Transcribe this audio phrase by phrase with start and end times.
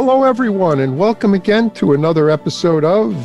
[0.00, 3.16] Hello, everyone, and welcome again to another episode of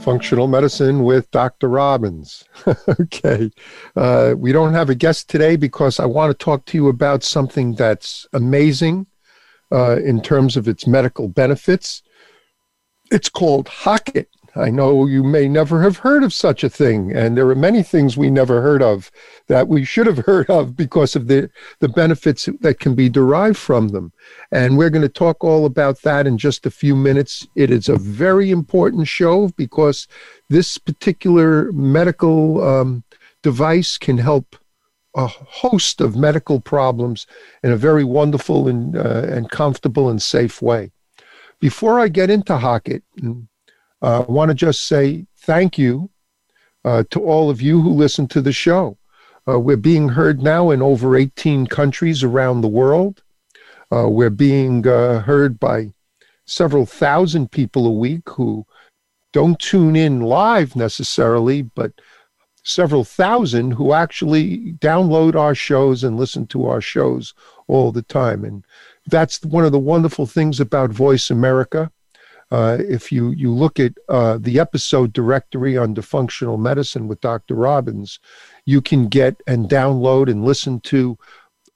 [0.00, 1.68] Functional Medicine with Dr.
[1.68, 2.42] Robbins.
[3.00, 3.52] okay.
[3.94, 7.22] Uh, we don't have a guest today because I want to talk to you about
[7.22, 9.06] something that's amazing
[9.70, 12.02] uh, in terms of its medical benefits.
[13.12, 14.26] It's called Hocatt.
[14.56, 17.82] I know you may never have heard of such a thing, and there are many
[17.82, 19.10] things we never heard of
[19.48, 23.58] that we should have heard of because of the, the benefits that can be derived
[23.58, 24.12] from them.
[24.50, 27.46] And we're going to talk all about that in just a few minutes.
[27.54, 30.08] It is a very important show because
[30.48, 33.04] this particular medical um,
[33.42, 34.56] device can help
[35.14, 37.26] a host of medical problems
[37.62, 40.92] in a very wonderful and, uh, and comfortable and safe way.
[41.58, 43.02] Before I get into Hocatt,
[44.02, 46.10] I want to just say thank you
[46.84, 48.98] uh, to all of you who listen to the show.
[49.48, 53.22] Uh, we're being heard now in over 18 countries around the world.
[53.92, 55.92] Uh, we're being uh, heard by
[56.46, 58.66] several thousand people a week who
[59.32, 61.92] don't tune in live necessarily, but
[62.64, 67.32] several thousand who actually download our shows and listen to our shows
[67.68, 68.44] all the time.
[68.44, 68.64] And
[69.06, 71.92] that's one of the wonderful things about Voice America.
[72.50, 77.54] Uh, if you, you look at uh, the episode directory under functional medicine with Dr.
[77.54, 78.20] Robbins,
[78.64, 81.18] you can get and download and listen to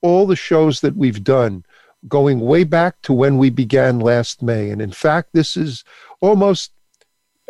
[0.02, 1.64] all the shows that we've done
[2.08, 4.70] going way back to when we began last May.
[4.70, 5.84] And in fact, this is
[6.20, 6.72] almost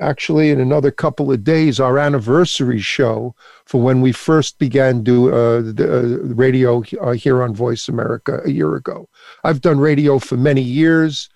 [0.01, 3.35] actually in another couple of days our anniversary show
[3.67, 8.41] for when we first began do uh, the, uh, radio uh, here on Voice America
[8.45, 9.09] a year ago.
[9.45, 11.29] I've done radio for many years.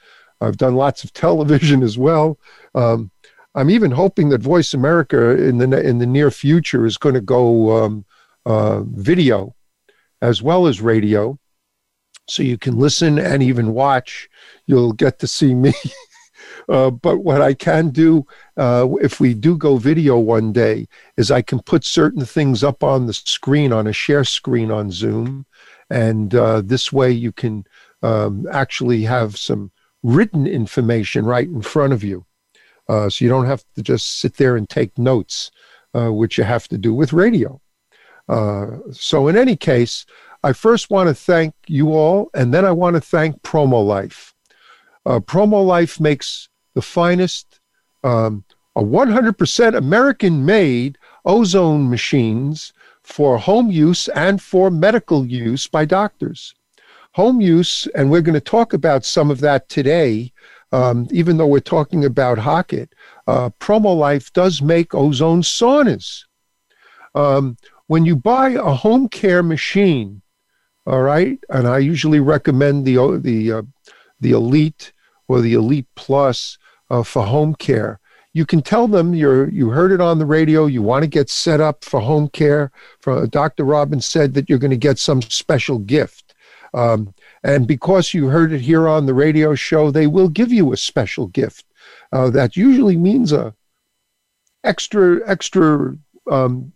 [0.44, 2.38] I've done lots of television as well.
[2.74, 3.10] Um,
[3.54, 7.20] I'm even hoping that Voice America in the in the near future is going to
[7.20, 8.04] go um,
[8.46, 9.54] uh, video
[10.20, 11.38] as well as radio,
[12.28, 14.28] so you can listen and even watch.
[14.66, 15.72] You'll get to see me.
[16.68, 18.26] uh, but what I can do,
[18.56, 22.82] uh, if we do go video one day, is I can put certain things up
[22.82, 25.46] on the screen on a share screen on Zoom,
[25.90, 27.64] and uh, this way you can
[28.02, 29.70] um, actually have some
[30.04, 32.24] written information right in front of you.
[32.88, 35.50] Uh, so you don't have to just sit there and take notes,
[35.94, 37.60] uh, which you have to do with radio.
[38.28, 40.06] Uh, so, in any case,
[40.42, 44.34] I first want to thank you all, and then I want to thank Promo Life.
[45.06, 47.60] Uh, Promo Life makes the finest,
[48.02, 48.44] um,
[48.76, 52.72] a 100% American made ozone machines
[53.02, 56.54] for home use and for medical use by doctors
[57.14, 60.32] home use, and we're going to talk about some of that today,
[60.72, 62.88] um, even though we're talking about Hocatt,
[63.28, 66.24] uh, Promo Life does make ozone saunas.
[67.14, 70.22] Um, when you buy a home care machine,
[70.86, 73.62] all right, and I usually recommend the the uh,
[74.20, 74.92] the Elite
[75.28, 76.58] or the Elite Plus
[76.90, 78.00] uh, for home care.
[78.32, 80.66] You can tell them you're you heard it on the radio.
[80.66, 82.72] You want to get set up for home care.
[83.00, 83.64] For Dr.
[83.64, 86.23] Robbins said that you're going to get some special gift.
[86.74, 90.72] Um, and because you heard it here on the radio show, they will give you
[90.72, 91.64] a special gift.
[92.12, 93.54] Uh, that usually means a
[94.64, 95.96] extra extra
[96.30, 96.72] um,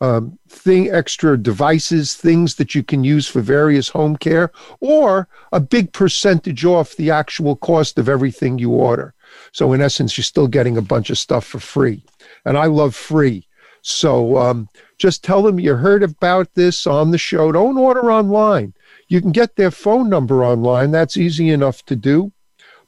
[0.00, 5.60] um, thing, extra devices, things that you can use for various home care, or a
[5.60, 9.14] big percentage off the actual cost of everything you order.
[9.52, 12.04] So in essence, you're still getting a bunch of stuff for free,
[12.44, 13.46] and I love free.
[13.82, 17.52] So um, just tell them you heard about this on the show.
[17.52, 18.74] Don't order online.
[19.08, 20.90] You can get their phone number online.
[20.90, 22.32] That's easy enough to do.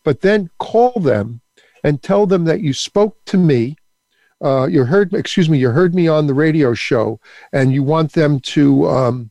[0.04, 1.40] But then call them
[1.84, 3.76] and tell them that you spoke to me.
[4.42, 7.20] Uh, you heard, excuse me, you heard me on the radio show,
[7.52, 8.88] and you want them to.
[8.88, 9.30] Um,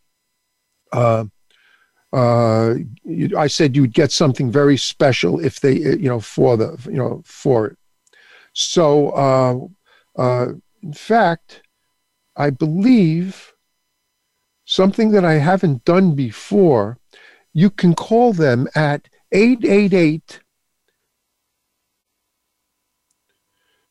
[0.91, 1.25] uh,
[2.13, 6.77] uh, you, I said you'd get something very special if they, you know, for the,
[6.85, 7.77] you know, for it.
[8.53, 11.61] So, uh, uh, in fact,
[12.35, 13.53] I believe
[14.67, 16.99] something that I haven't done before,
[17.53, 20.41] you can call them at 888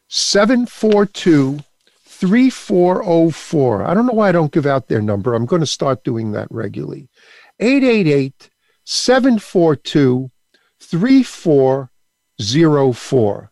[0.08, 1.60] 742
[2.04, 3.86] 3404.
[3.86, 5.34] I don't know why I don't give out their number.
[5.34, 7.08] I'm going to start doing that regularly.
[7.58, 8.50] 888
[8.84, 10.30] 742
[10.78, 13.50] 3404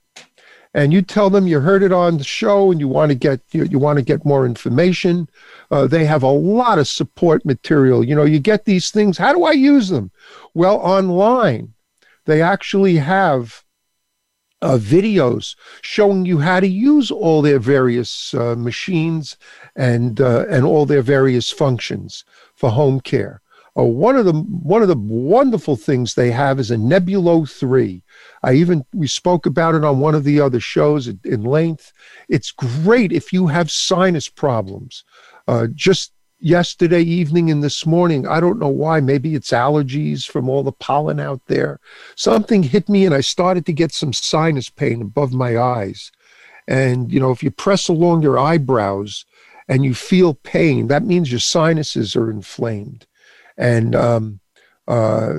[0.75, 3.41] and you tell them you heard it on the show and you want to get
[3.53, 5.29] you, you want to get more information
[5.71, 9.33] uh, they have a lot of support material you know you get these things how
[9.33, 10.11] do i use them
[10.55, 11.73] well online
[12.27, 13.65] they actually have
[14.65, 19.37] uh, videos showing you how to use all their various uh, machines
[19.77, 22.25] and uh, and all their various functions
[22.55, 23.43] for home care.
[23.77, 28.03] Uh, one of the one of the wonderful things they have is a Nebulo three.
[28.43, 31.93] I even we spoke about it on one of the other shows in length.
[32.29, 35.05] It's great if you have sinus problems.
[35.49, 36.13] Uh, just
[36.45, 38.27] yesterday evening and this morning.
[38.27, 39.01] I don't know why.
[39.01, 41.81] Maybe it's allergies from all the pollen out there.
[42.17, 46.13] Something hit me and I started to get some sinus pain above my eyes.
[46.69, 49.25] And, you know, if you press along your eyebrows
[49.69, 53.07] and you feel pain, that means your sinuses are inflamed.
[53.57, 54.41] And um,
[54.89, 55.35] uh,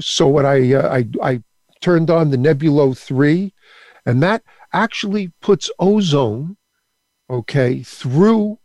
[0.00, 1.42] so what I, uh, I, I
[1.80, 3.52] turned on the Nebulo 3,
[4.06, 4.42] and that
[4.72, 6.56] actually puts ozone,
[7.30, 8.58] okay, through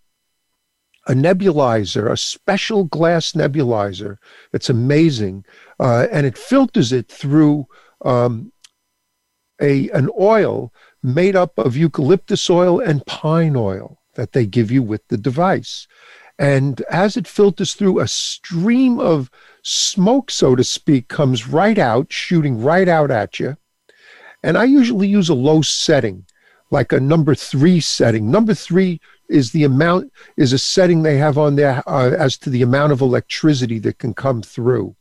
[1.08, 4.18] a nebulizer, a special glass nebulizer
[4.52, 5.46] It's amazing,
[5.80, 7.68] uh, and it filters it through
[8.04, 8.52] um,
[9.62, 14.84] a an oil made up of eucalyptus oil and pine oil that they give you
[14.84, 15.88] with the device.
[16.40, 19.32] And as it filters through, a stream of
[19.64, 23.58] smoke, so to speak, comes right out, shooting right out at you.
[24.44, 26.26] And I usually use a low setting,
[26.70, 28.30] like a number three setting.
[28.30, 32.50] Number three is the amount is a setting they have on there uh, as to
[32.50, 34.96] the amount of electricity that can come through,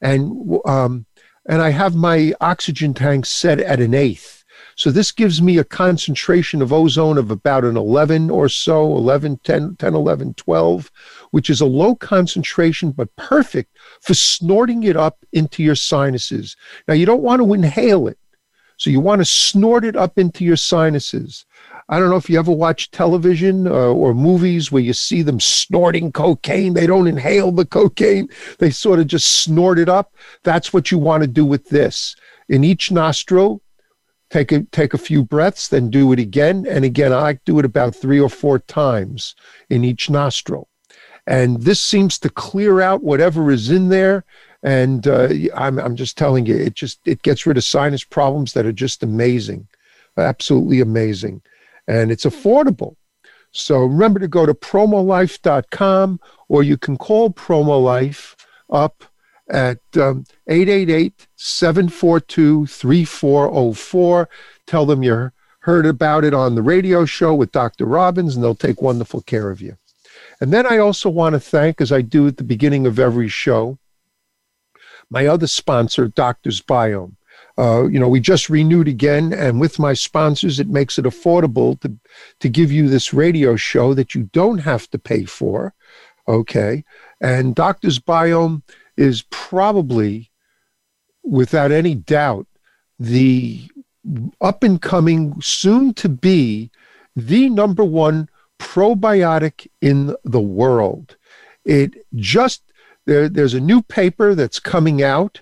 [0.00, 1.06] and um,
[1.46, 4.37] and I have my oxygen tank set at an eighth.
[4.78, 9.40] So this gives me a concentration of ozone of about an 11 or so, 11,
[9.42, 10.92] 10, 10, 11, 12,
[11.32, 16.56] which is a low concentration, but perfect for snorting it up into your sinuses.
[16.86, 18.18] Now, you don't want to inhale it.
[18.76, 21.44] So you want to snort it up into your sinuses.
[21.88, 25.40] I don't know if you ever watch television uh, or movies where you see them
[25.40, 26.74] snorting cocaine.
[26.74, 28.28] They don't inhale the cocaine,
[28.60, 30.14] they sort of just snort it up.
[30.44, 32.14] That's what you want to do with this.
[32.48, 33.60] In each nostril,
[34.30, 36.66] take a, take a few breaths, then do it again.
[36.68, 39.34] And again, I do it about three or four times
[39.70, 40.68] in each nostril.
[41.26, 44.24] And this seems to clear out whatever is in there.
[44.62, 48.54] And uh, I'm, I'm just telling you, it just it gets rid of sinus problems
[48.54, 49.68] that are just amazing,
[50.16, 51.42] absolutely amazing
[51.88, 52.94] and it's affordable.
[53.50, 58.36] So remember to go to promolife.com or you can call PromoLife
[58.70, 59.04] up
[59.48, 64.28] at um, 888 742 3404.
[64.66, 65.30] Tell them you
[65.60, 67.84] heard about it on the radio show with Dr.
[67.84, 69.76] Robbins, and they'll take wonderful care of you.
[70.40, 73.28] And then I also want to thank, as I do at the beginning of every
[73.28, 73.78] show,
[75.10, 77.16] my other sponsor, Doctor's Biome.
[77.58, 81.78] Uh, you know, we just renewed again, and with my sponsors, it makes it affordable
[81.80, 81.92] to
[82.38, 85.74] to give you this radio show that you don't have to pay for.
[86.28, 86.84] Okay,
[87.20, 88.62] and Doctor's Biome
[88.98, 90.30] is probably,
[91.22, 92.46] without any doubt,
[92.98, 93.62] the
[94.40, 96.70] up and coming, soon to be,
[97.14, 98.28] the number one
[98.58, 101.16] probiotic in the world.
[101.64, 102.62] It just
[103.06, 105.40] there, there's a new paper that's coming out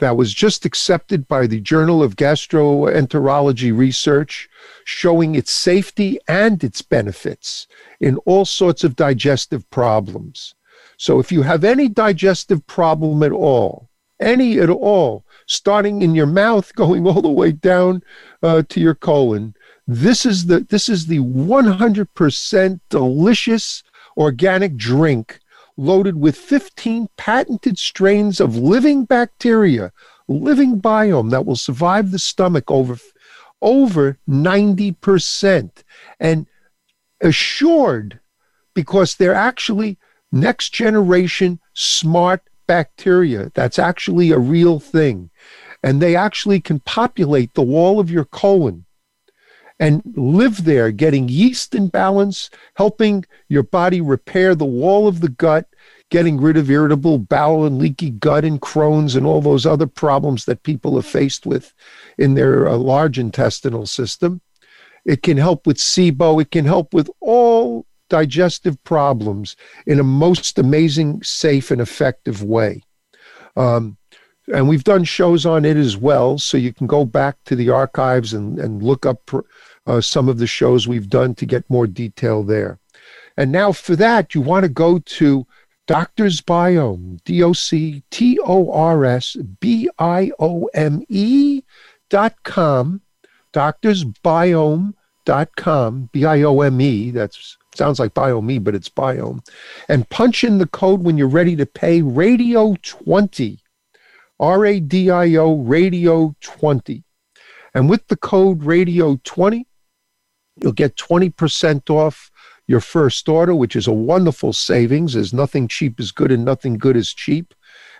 [0.00, 4.48] that was just accepted by the Journal of Gastroenterology Research,
[4.84, 7.66] showing its safety and its benefits
[8.00, 10.54] in all sorts of digestive problems.
[11.00, 13.88] So, if you have any digestive problem at all,
[14.20, 18.02] any at all, starting in your mouth, going all the way down
[18.42, 19.54] uh, to your colon,
[19.86, 23.82] this is the this is the 100% delicious
[24.18, 25.40] organic drink
[25.78, 29.92] loaded with 15 patented strains of living bacteria,
[30.28, 32.98] living biome that will survive the stomach over
[33.62, 35.70] over 90%
[36.20, 36.46] and
[37.22, 38.20] assured
[38.74, 39.96] because they're actually
[40.32, 43.50] next generation smart bacteria.
[43.54, 45.30] That's actually a real thing.
[45.82, 48.84] And they actually can populate the wall of your colon
[49.80, 55.30] and live there, getting yeast in balance, helping your body repair the wall of the
[55.30, 55.66] gut,
[56.10, 60.44] getting rid of irritable bowel and leaky gut and Crohn's and all those other problems
[60.44, 61.72] that people are faced with
[62.18, 64.42] in their uh, large intestinal system.
[65.06, 66.42] It can help with SIBO.
[66.42, 72.82] It can help with all digestive problems in a most amazing, safe, and effective way.
[73.56, 73.96] Um,
[74.52, 77.70] and we've done shows on it as well, so you can go back to the
[77.70, 79.30] archives and, and look up
[79.86, 82.78] uh, some of the shows we've done to get more detail there.
[83.36, 85.46] And now for that, you want to go to
[85.86, 91.62] Doctor's Biome, D O C T O R S B I O M E
[92.10, 93.00] dot com,
[93.52, 97.36] doctorsbiome.com, B I O M E, that
[97.74, 99.46] sounds like biome, but it's biome,
[99.88, 103.60] and punch in the code when you're ready to pay radio 20,
[104.38, 107.04] R A D I O radio 20.
[107.74, 109.66] And with the code radio 20,
[110.56, 112.30] you'll get 20% off
[112.66, 116.78] your first order, which is a wonderful savings, as nothing cheap is good and nothing
[116.78, 117.54] good is cheap.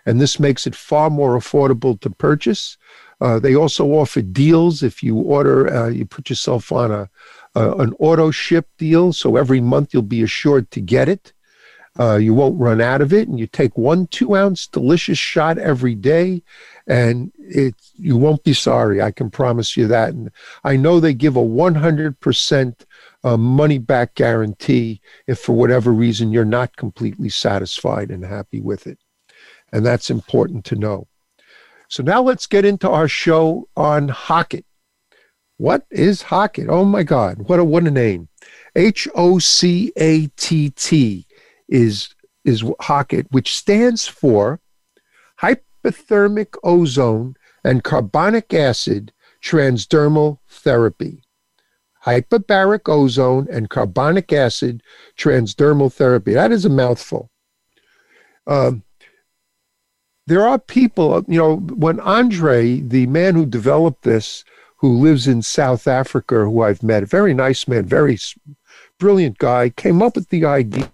[0.06, 2.78] And this makes it far more affordable to purchase.
[3.20, 7.10] Uh, they also offer deals if you order, uh, you put yourself on a,
[7.54, 9.12] a, an auto ship deal.
[9.12, 11.32] So every month you'll be assured to get it.
[11.98, 15.58] Uh, you won't run out of it, and you take one two ounce delicious shot
[15.58, 16.42] every day,
[16.86, 19.02] and it you won't be sorry.
[19.02, 20.10] I can promise you that.
[20.10, 20.30] And
[20.62, 22.74] I know they give a 100%
[23.22, 28.86] a money back guarantee if for whatever reason you're not completely satisfied and happy with
[28.86, 28.98] it.
[29.72, 31.06] And that's important to know.
[31.88, 34.64] So now let's get into our show on Hocatt.
[35.60, 36.70] What is Hocatt?
[36.70, 38.28] Oh my God, what a what a name.
[38.74, 41.26] H O C A T T
[41.68, 42.14] is
[42.46, 44.58] is Hocatt, which stands for
[45.42, 49.12] hypothermic ozone and carbonic acid
[49.42, 51.22] transdermal therapy
[52.06, 54.82] hyperbaric ozone and carbonic acid
[55.18, 56.32] transdermal therapy.
[56.32, 57.30] That is a mouthful.
[58.46, 58.82] Um,
[60.26, 64.42] there are people, you know, when Andre, the man who developed this,
[64.80, 68.18] who lives in South Africa, who I've met, a very nice man, very
[68.98, 70.90] brilliant guy, came up with the idea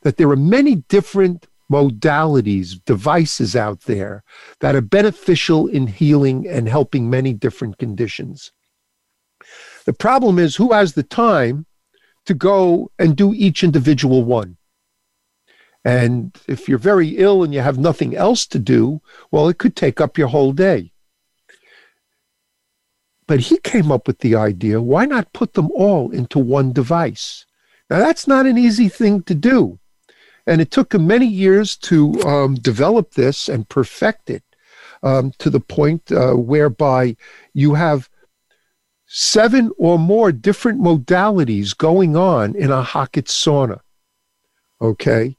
[0.00, 4.24] that there are many different modalities, devices out there
[4.60, 8.52] that are beneficial in healing and helping many different conditions.
[9.84, 11.66] The problem is who has the time
[12.24, 14.56] to go and do each individual one?
[15.84, 19.76] And if you're very ill and you have nothing else to do, well, it could
[19.76, 20.92] take up your whole day.
[23.30, 27.46] But he came up with the idea why not put them all into one device?
[27.88, 29.78] Now, that's not an easy thing to do.
[30.48, 34.42] And it took him many years to um, develop this and perfect it
[35.04, 37.16] um, to the point uh, whereby
[37.54, 38.10] you have
[39.06, 43.78] seven or more different modalities going on in a Hocatt sauna.
[44.80, 45.36] Okay?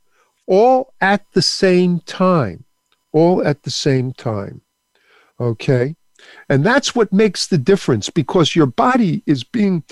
[0.48, 2.64] All at the same time.
[3.12, 4.62] All at the same time.
[5.42, 5.98] Okay?
[6.50, 9.84] And that's what makes the difference because your body is being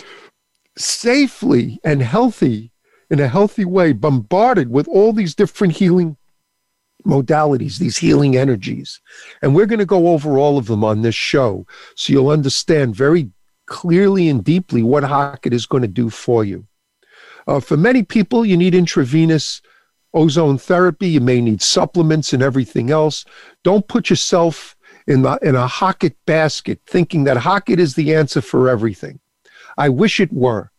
[0.78, 2.72] safely and healthy
[3.10, 6.16] in a healthy way bombarded with all these different healing
[7.06, 9.00] modalities, these healing energies.
[9.42, 12.96] And we're going to go over all of them on this show so you'll understand
[12.96, 13.32] very
[13.66, 16.68] clearly and deeply what Hocatt is going to do for you.
[17.48, 19.62] Uh, for many people, you need intravenous
[20.14, 21.10] ozone therapy.
[21.10, 23.26] You may need supplements and everything else.
[23.64, 24.76] Don't put yourself
[25.10, 29.20] in, the, in a Hocatt basket thinking that Hocatt is the answer for everything.
[29.78, 30.72] I wish it were,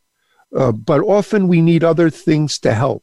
[0.56, 3.02] uh, but often we need other things to help.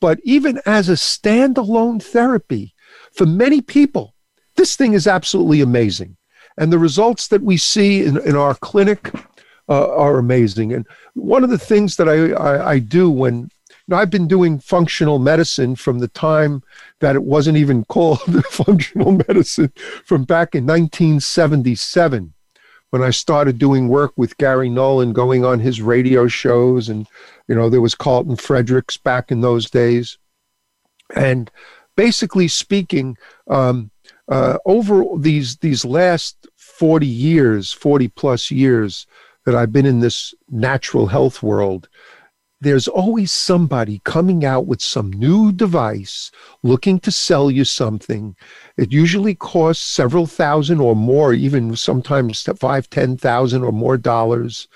[0.00, 2.74] But even as a standalone therapy,
[3.12, 4.14] for many people,
[4.56, 6.16] this thing is absolutely amazing.
[6.56, 9.12] And the results that we see in, in our clinic
[9.68, 10.72] uh, are amazing.
[10.72, 13.50] And one of the things that I, I, I do when
[13.88, 16.62] know, I've been doing functional medicine from the time
[17.00, 19.72] that it wasn't even called functional medicine
[20.04, 22.34] from back in 1977
[22.90, 26.88] when I started doing work with Gary Nolan, going on his radio shows.
[26.88, 27.06] And,
[27.46, 30.18] you know, there was Carlton Fredericks back in those days.
[31.14, 31.50] And
[31.96, 33.16] basically speaking,
[33.48, 33.90] um,
[34.28, 39.06] uh, over these these last 40 years 40 plus years
[39.46, 41.88] that i've been in this natural health world
[42.60, 46.30] there's always somebody coming out with some new device
[46.62, 48.34] looking to sell you something.
[48.76, 54.66] It usually costs several thousand or more even sometimes five ten thousand or more dollars.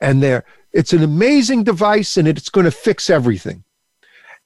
[0.00, 3.64] And there it's an amazing device and it's going to fix everything.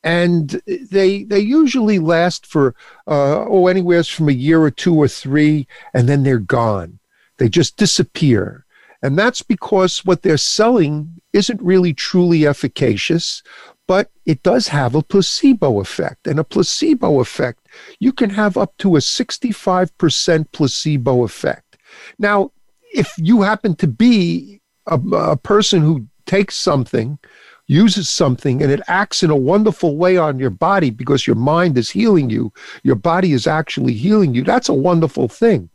[0.02, 2.74] And they they usually last for
[3.06, 6.98] uh, oh anywhere from a year or two or three, and then they're gone.
[7.38, 8.63] They just disappear,
[9.04, 13.42] and that's because what they're selling isn't really truly efficacious,
[13.86, 17.68] but it does have a placebo effect, and a placebo effect
[18.00, 21.76] you can have up to a sixty five percent placebo effect.
[22.18, 22.50] Now,
[22.94, 24.98] if you happen to be a,
[25.32, 27.18] a person who takes something
[27.66, 31.78] uses something and it acts in a wonderful way on your body because your mind
[31.78, 35.68] is healing you, your body is actually healing you, that's a wonderful thing.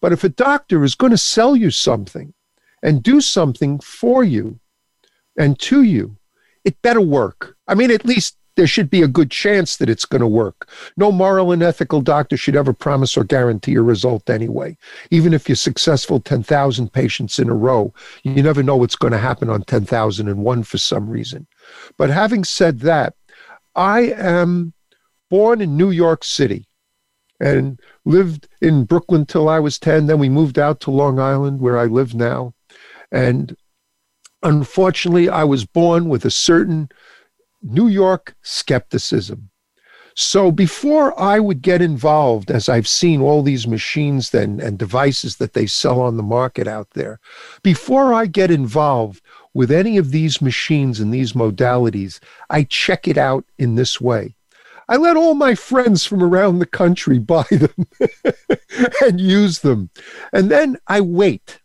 [0.00, 2.34] But if a doctor is going to sell you something
[2.82, 4.58] and do something for you
[5.38, 6.16] and to you,
[6.64, 7.56] it better work.
[7.66, 10.68] I mean, at least there should be a good chance that it's going to work.
[10.96, 14.76] No moral and ethical doctor should ever promise or guarantee a result anyway.
[15.10, 19.18] Even if you're successful 10,000 patients in a row, you never know what's going to
[19.18, 21.46] happen on 10,001 for some reason.
[21.96, 23.14] But having said that,
[23.74, 24.74] I am
[25.30, 26.66] born in New York City
[27.40, 30.06] and lived in Brooklyn till I was 10.
[30.06, 32.52] Then we moved out to Long Island, where I live now.
[33.12, 33.56] And
[34.42, 36.88] unfortunately, I was born with a certain
[37.62, 39.50] New York skepticism.
[40.14, 45.36] So before I would get involved, as I've seen all these machines then and devices
[45.36, 47.18] that they sell on the market out there,
[47.62, 49.22] before I get involved
[49.54, 54.36] with any of these machines and these modalities, I check it out in this way.
[54.88, 57.86] I let all my friends from around the country buy them
[59.00, 59.88] and use them.
[60.32, 61.61] And then I wait.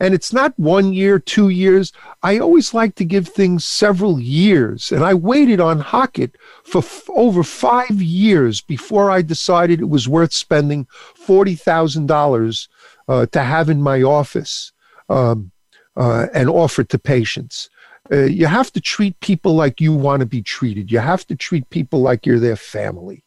[0.00, 1.92] And it's not one year, two years.
[2.22, 4.90] I always like to give things several years.
[4.90, 6.34] And I waited on Hocatt
[6.64, 10.86] for f- over five years before I decided it was worth spending
[11.26, 12.68] $40,000
[13.06, 14.72] uh, to have in my office
[15.08, 15.52] um,
[15.96, 17.70] uh, and offer to patients.
[18.10, 20.90] Uh, you have to treat people like you want to be treated.
[20.90, 23.24] You have to treat people like you're their family.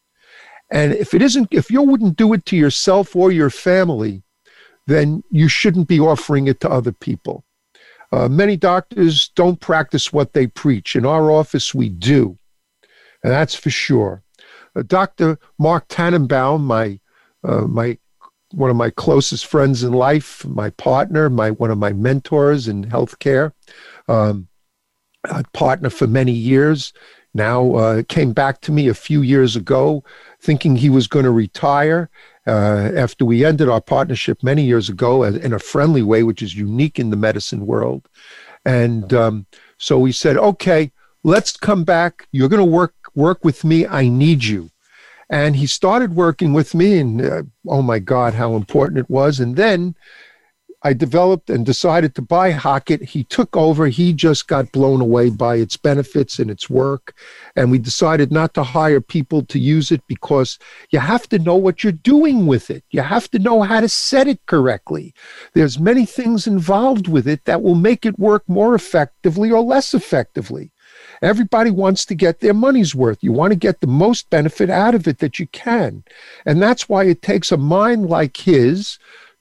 [0.70, 4.22] And if it isn't, if you wouldn't do it to yourself or your family,
[4.88, 7.44] then you shouldn't be offering it to other people.
[8.10, 10.96] Uh, many doctors don't practice what they preach.
[10.96, 12.38] In our office, we do,
[13.22, 14.22] and that's for sure.
[14.74, 15.38] Uh, Dr.
[15.58, 16.98] Mark Tannenbaum, my
[17.44, 17.98] uh, my
[18.52, 22.86] one of my closest friends in life, my partner, my one of my mentors in
[22.86, 23.52] healthcare,
[24.08, 24.48] um,
[25.24, 26.94] a partner for many years.
[27.34, 30.02] Now uh, came back to me a few years ago,
[30.40, 32.10] thinking he was going to retire,
[32.46, 36.54] uh, after we ended our partnership many years ago in a friendly way, which is
[36.56, 38.08] unique in the medicine world.
[38.64, 40.92] And um, so we said, okay,
[41.22, 42.26] let's come back.
[42.32, 43.86] You're going to work work with me.
[43.86, 44.70] I need you.
[45.30, 49.40] And he started working with me, and uh, oh my God, how important it was.
[49.40, 49.94] And then
[50.88, 53.02] I developed and decided to buy Hocatt.
[53.02, 53.88] He took over.
[53.88, 57.14] He just got blown away by its benefits and its work.
[57.56, 61.56] And we decided not to hire people to use it because you have to know
[61.56, 62.84] what you're doing with it.
[62.90, 65.12] You have to know how to set it correctly.
[65.52, 69.92] There's many things involved with it that will make it work more effectively or less
[69.92, 70.72] effectively.
[71.20, 73.18] Everybody wants to get their money's worth.
[73.20, 76.02] You want to get the most benefit out of it that you can.
[76.46, 78.98] And that's why it takes a mind like his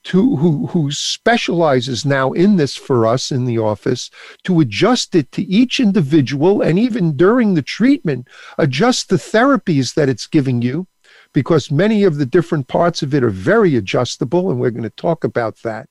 [0.07, 4.09] to, who, who specializes now in this for us in the office
[4.43, 8.25] to adjust it to each individual and even during the treatment,
[8.57, 10.87] adjust the therapies that it's giving you
[11.33, 14.89] because many of the different parts of it are very adjustable, and we're going to
[14.91, 15.89] talk about that.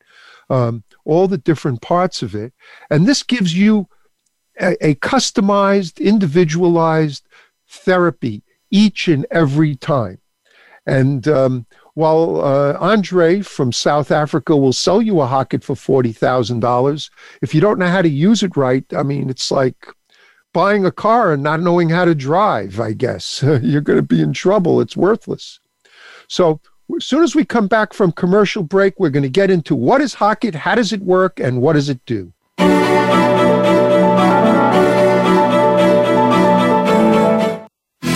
[0.48, 2.54] Um, all the different parts of it.
[2.88, 3.86] And this gives you
[4.58, 7.26] a, a customized, individualized
[7.68, 10.20] therapy each and every time.
[10.86, 17.10] And um, while uh, Andre from South Africa will sell you a Hocatt for $40,000,
[17.42, 19.88] if you don't know how to use it right, I mean, it's like
[20.52, 23.42] buying a car and not knowing how to drive, I guess.
[23.62, 24.80] You're going to be in trouble.
[24.80, 25.60] It's worthless.
[26.28, 26.60] So,
[26.96, 30.00] as soon as we come back from commercial break, we're going to get into what
[30.00, 32.32] is Hocatt, how does it work, and what does it do.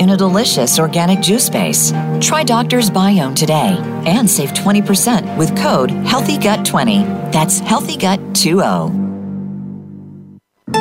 [0.00, 1.92] in a delicious organic juice base.
[2.20, 7.32] Try Doctor's Biome today and save 20% with code HEALTHYGUT20.
[7.32, 9.09] That's HEALTHYGUT20.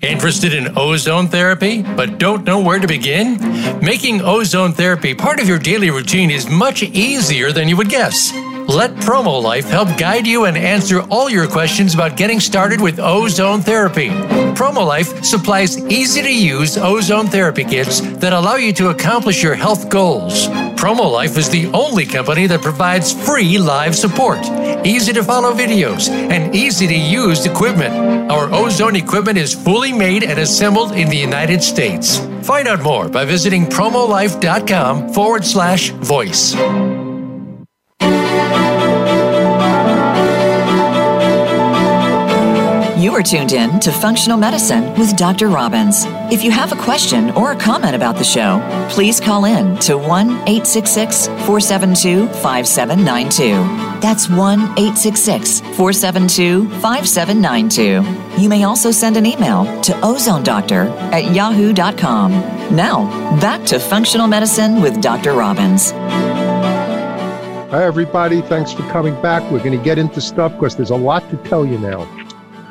[0.00, 3.36] Interested in ozone therapy, but don't know where to begin?
[3.84, 8.32] Making ozone therapy part of your daily routine is much easier than you would guess.
[8.68, 13.00] Let Promo Life help guide you and answer all your questions about getting started with
[13.00, 14.10] ozone therapy.
[14.54, 19.56] Promo Life supplies easy to use ozone therapy kits that allow you to accomplish your
[19.56, 20.46] health goals.
[20.76, 24.38] Promo Life is the only company that provides free live support,
[24.84, 28.30] easy to follow videos, and easy to use equipment.
[28.30, 32.18] Our ozone equipment is fully made and assembled in the United States.
[32.42, 36.54] Find out more by visiting promolife.com forward slash voice.
[43.08, 45.48] You are tuned in to Functional Medicine with Dr.
[45.48, 46.04] Robbins.
[46.30, 49.96] If you have a question or a comment about the show, please call in to
[49.96, 54.00] 1 866 472 5792.
[54.02, 58.42] That's 1 866 472 5792.
[58.42, 62.32] You may also send an email to ozonedoctor at yahoo.com.
[62.76, 63.08] Now,
[63.40, 65.32] back to Functional Medicine with Dr.
[65.32, 65.92] Robbins.
[67.72, 68.42] Hi, everybody.
[68.42, 69.50] Thanks for coming back.
[69.50, 72.06] We're going to get into stuff because there's a lot to tell you now.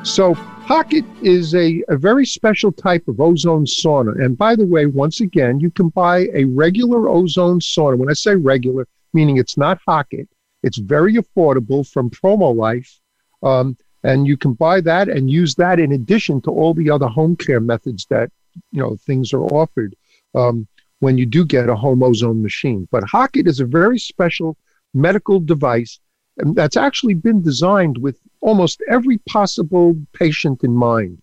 [0.04, 0.36] So,
[0.68, 4.22] Hocatt is a, a very special type of ozone sauna.
[4.24, 7.98] And by the way, once again, you can buy a regular ozone sauna.
[7.98, 10.28] When I say regular, meaning it's not Hocatt,
[10.64, 13.00] it's very affordable from Promo Life.
[13.44, 17.08] Um, and you can buy that and use that in addition to all the other
[17.08, 18.30] home care methods that,
[18.72, 19.96] you know, things are offered
[20.36, 20.68] um,
[21.00, 22.88] when you do get a home ozone machine.
[22.92, 24.58] But Hocatt is a very special
[24.94, 26.00] medical device
[26.38, 31.22] that's actually been designed with almost every possible patient in mind.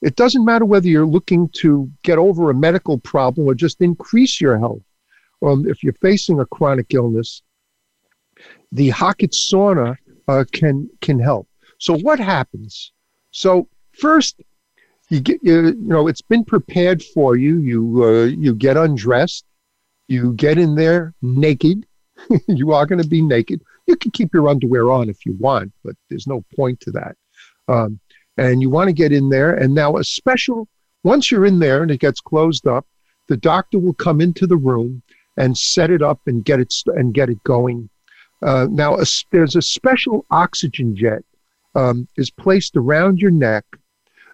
[0.00, 4.40] It doesn't matter whether you're looking to get over a medical problem or just increase
[4.40, 4.82] your health.
[5.42, 7.42] Um, if you're facing a chronic illness,
[8.72, 9.96] the Hocatt sauna
[10.28, 11.48] uh, can can help.
[11.78, 12.92] So what happens?
[13.30, 14.40] So first,
[15.10, 17.58] you get you, you know it's been prepared for you.
[17.58, 19.44] You uh, you get undressed.
[20.06, 21.86] You get in there naked.
[22.48, 23.62] you are going to be naked.
[23.88, 27.16] You can keep your underwear on if you want, but there's no point to that.
[27.68, 27.98] Um,
[28.36, 29.54] and you want to get in there.
[29.54, 30.68] And now, a special,
[31.04, 32.86] once you're in there and it gets closed up,
[33.28, 35.02] the doctor will come into the room
[35.38, 37.88] and set it up and get it and get it going.
[38.42, 41.24] Uh, now, a, there's a special oxygen jet
[41.74, 43.64] um, is placed around your neck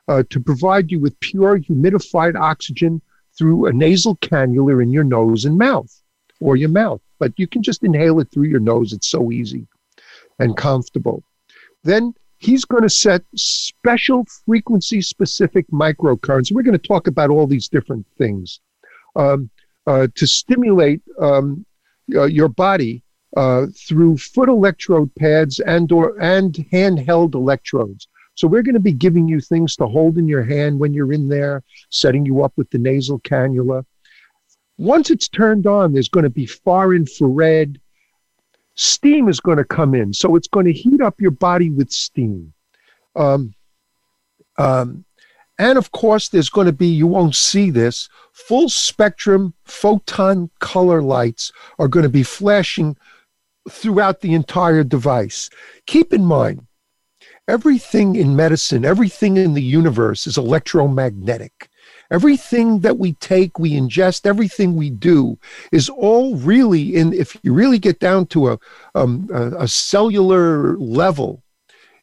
[0.09, 3.01] uh, to provide you with pure humidified oxygen
[3.39, 6.03] through a nasal cannula in your nose and mouth
[6.41, 8.93] or your mouth but you can just inhale it through your nose.
[8.93, 9.67] It's so easy
[10.39, 11.23] and comfortable.
[11.83, 16.53] Then he's going to set special frequency specific microcurrents.
[16.53, 18.61] We're going to talk about all these different things
[19.17, 19.51] um,
[19.87, 21.65] uh, to stimulate um,
[22.15, 23.03] uh, your body
[23.37, 28.09] uh, through foot electrode pads and or and handheld electrodes.
[28.37, 31.13] So we're going to be giving you things to hold in your hand when you're
[31.13, 33.85] in there, setting you up with the nasal cannula.
[34.79, 37.81] Once it's turned on, there's going to be far infrared.
[38.75, 40.13] Steam is going to come in.
[40.13, 42.53] So it's going to heat up your body with steam.
[43.15, 43.55] Um,
[44.59, 45.05] um,
[45.59, 51.01] and of course, there's going to be, you won't see this, full spectrum photon color
[51.01, 52.97] lights are going to be flashing
[53.71, 55.49] throughout the entire device.
[55.87, 56.67] Keep in mind,
[57.47, 61.69] everything in medicine, everything in the universe is electromagnetic.
[62.11, 65.39] Everything that we take, we ingest, everything we do
[65.73, 68.59] is all really in, if you really get down to a,
[68.95, 71.43] um, a, a cellular level,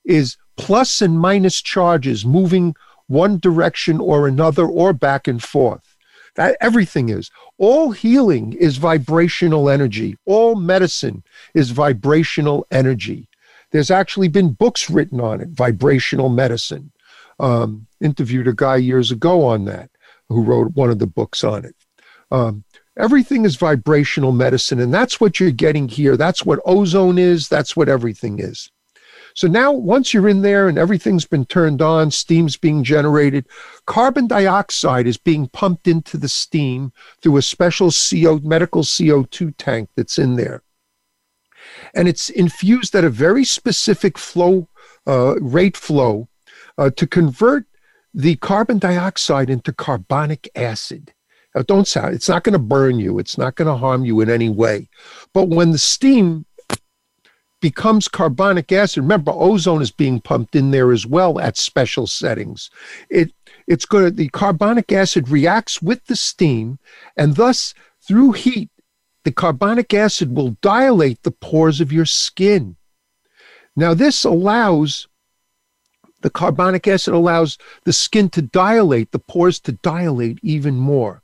[0.03, 2.75] is plus and minus charges moving
[3.07, 5.95] one direction or another or back and forth.
[6.35, 7.29] That everything is.
[7.57, 10.17] All healing is vibrational energy.
[10.25, 13.27] All medicine is vibrational energy.
[13.71, 16.91] There's actually been books written on it, vibrational medicine.
[17.39, 19.90] Um, interviewed a guy years ago on that
[20.31, 21.75] who wrote one of the books on it.
[22.31, 22.63] Um,
[22.97, 26.17] everything is vibrational medicine, and that's what you're getting here.
[26.17, 27.49] That's what ozone is.
[27.49, 28.69] That's what everything is.
[29.33, 33.47] So now, once you're in there and everything's been turned on, steam's being generated,
[33.85, 36.91] carbon dioxide is being pumped into the steam
[37.21, 40.63] through a special CO, medical CO2 tank that's in there.
[41.93, 44.67] And it's infused at a very specific flow,
[45.07, 46.27] uh, rate flow,
[46.77, 47.65] uh, to convert
[48.13, 51.13] the carbon dioxide into carbonic acid.
[51.55, 54.21] Now, don't sound, it's not going to burn you, it's not going to harm you
[54.21, 54.89] in any way.
[55.33, 56.45] But when the steam
[57.61, 62.69] becomes carbonic acid, remember ozone is being pumped in there as well at special settings.
[63.09, 63.31] It
[63.67, 66.79] it's going to the carbonic acid reacts with the steam
[67.15, 68.69] and thus through heat
[69.23, 72.75] the carbonic acid will dilate the pores of your skin.
[73.75, 75.07] Now this allows
[76.21, 81.21] the carbonic acid allows the skin to dilate, the pores to dilate even more.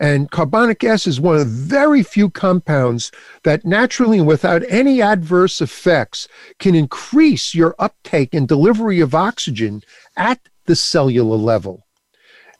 [0.00, 3.12] And carbonic acid is one of the very few compounds
[3.44, 6.26] that naturally and without any adverse effects
[6.58, 9.82] can increase your uptake and delivery of oxygen
[10.16, 11.86] at the cellular level.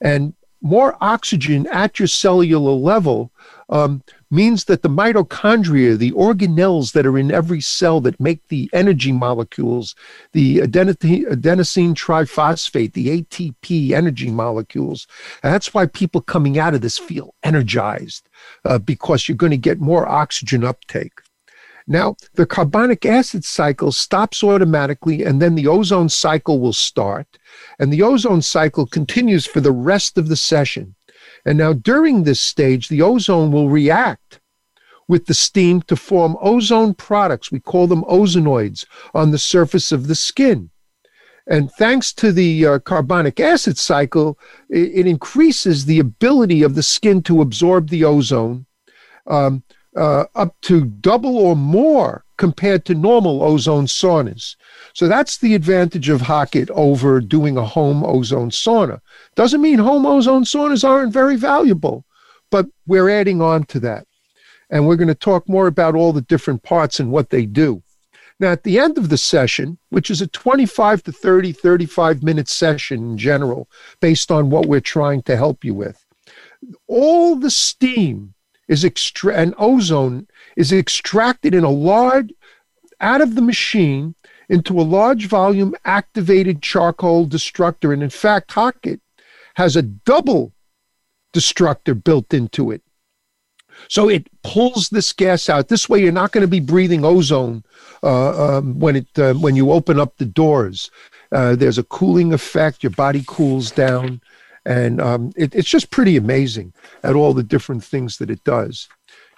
[0.02, 3.32] And more oxygen at your cellular level
[3.70, 8.68] um, means that the mitochondria, the organelles that are in every cell that make the
[8.72, 9.94] energy molecules,
[10.32, 15.06] the adenosine, triphosphate, the ATP energy molecules,
[15.42, 18.28] that's why people coming out of this feel energized
[18.64, 21.20] uh, because you're going to get more oxygen uptake.
[21.86, 27.26] Now, the carbonic acid cycle stops automatically, and then the ozone cycle will start.
[27.80, 30.94] And the ozone cycle continues for the rest of the session.
[31.44, 34.40] And now, during this stage, the ozone will react
[35.08, 37.50] with the steam to form ozone products.
[37.50, 40.70] We call them ozonoids on the surface of the skin.
[41.46, 46.82] And thanks to the uh, carbonic acid cycle, it, it, increases the ability of the
[46.82, 48.66] skin to absorb the ozone
[49.26, 49.64] um,
[49.96, 54.54] uh, up to double or more compared to normal ozone saunas.
[54.94, 59.00] So that's the advantage of Hocatt over doing a home ozone sauna.
[59.34, 62.04] Doesn't mean home ozone saunas aren't very valuable,
[62.50, 64.06] but we're adding on to that.
[64.70, 67.82] And we're going to talk more about all the different parts and what they do.
[68.38, 72.48] Now, at the end of the session, which is a 25 to 30, 35 minute
[72.48, 73.68] session in general,
[74.00, 76.04] based on what we're trying to help you with,
[76.86, 78.34] all the steam
[78.66, 80.26] is extra and ozone
[80.56, 82.32] is extracted in a large
[83.00, 84.14] out of the machine
[84.50, 87.92] into a large volume activated charcoal destructor.
[87.92, 89.00] And in fact, Hocatt
[89.54, 90.52] has a double
[91.32, 92.82] destructor built into it.
[93.88, 95.68] So it pulls this gas out.
[95.68, 97.64] This way, you're not going to be breathing ozone
[98.02, 100.90] uh, um, when it uh, when you open up the doors.
[101.32, 102.82] Uh, there's a cooling effect.
[102.82, 104.20] Your body cools down.
[104.66, 108.88] And um, it, it's just pretty amazing at all the different things that it does.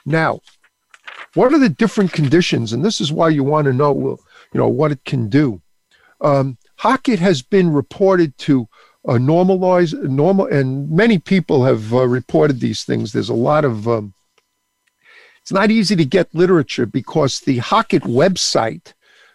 [0.05, 0.41] Now,
[1.35, 2.73] what are the different conditions?
[2.73, 4.19] And this is why you want to know,
[4.53, 5.63] you know, what it can do.
[6.21, 8.69] Um, Hocatt has been reported to
[9.07, 13.13] uh, normalize normal, and many people have uh, reported these things.
[13.13, 13.89] There's a lot of.
[13.89, 14.15] Um,
[15.41, 18.93] it's not easy to get literature because the Hocatt website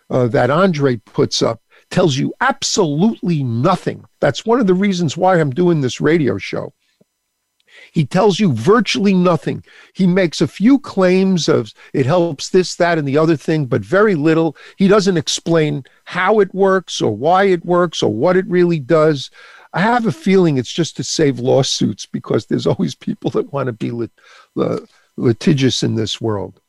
[0.09, 4.05] uh, that Andre puts up tells you absolutely nothing.
[4.21, 6.73] That's one of the reasons why I'm doing this radio show.
[7.97, 9.63] He tells you virtually nothing.
[9.91, 13.81] He makes a few claims of it helps this, that, and the other thing, but
[13.81, 14.55] very little.
[14.75, 19.31] He doesn't explain how it works or why it works or what it really does.
[19.73, 23.65] I have a feeling it's just to save lawsuits because there's always people that want
[23.65, 24.11] to be lit,
[24.55, 24.81] uh,
[25.15, 26.61] litigious in this world.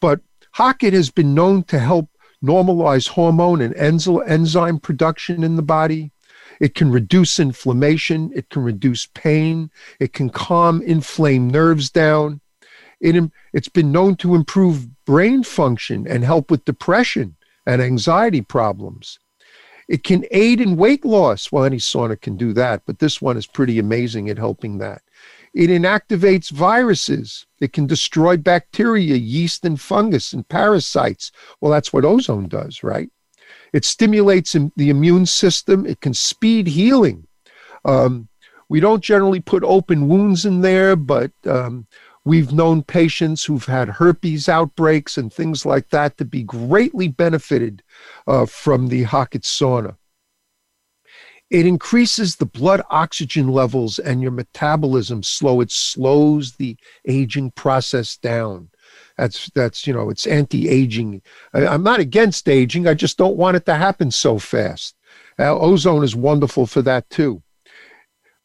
[0.00, 0.20] But
[0.56, 2.08] Hocatt has been known to help
[2.42, 6.12] normalize hormone and enzyme production in the body.
[6.62, 8.30] It can reduce inflammation.
[8.36, 9.68] It can reduce pain.
[9.98, 12.40] It can calm inflamed nerves down.
[13.00, 13.16] It,
[13.52, 17.34] it's been known to improve brain function and help with depression
[17.66, 19.18] and anxiety problems.
[19.88, 21.50] It can aid in weight loss.
[21.50, 25.02] Well, any sauna can do that, but this one is pretty amazing at helping that.
[25.52, 27.44] It inactivates viruses.
[27.58, 31.32] It can destroy bacteria, yeast, and fungus and parasites.
[31.60, 33.10] Well, that's what ozone does, right?
[33.72, 35.86] It stimulates the immune system.
[35.86, 37.26] It can speed healing.
[37.84, 38.28] Um,
[38.68, 41.86] we don't generally put open wounds in there, but um,
[42.24, 47.82] we've known patients who've had herpes outbreaks and things like that to be greatly benefited
[48.26, 49.96] uh, from the Hocatt sauna.
[51.50, 55.60] It increases the blood oxygen levels and your metabolism slow.
[55.60, 58.70] It slows the aging process down.
[59.16, 61.22] That's that's you know it's anti-aging.
[61.52, 62.86] I, am not against aging.
[62.86, 64.94] I just don't want it to happen so fast.
[65.38, 67.42] Uh, ozone is wonderful for that too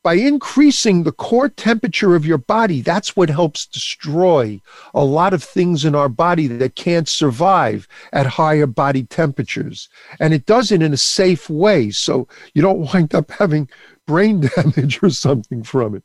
[0.07, 4.61] by increasing the core temperature of your body, that's what helps destroy
[4.93, 9.89] a lot of things in our body that can't survive at higher body temperatures.
[10.21, 11.91] And it does it in a safe way.
[11.91, 13.69] So you don't wind up having
[14.05, 16.03] brain damage or something from it.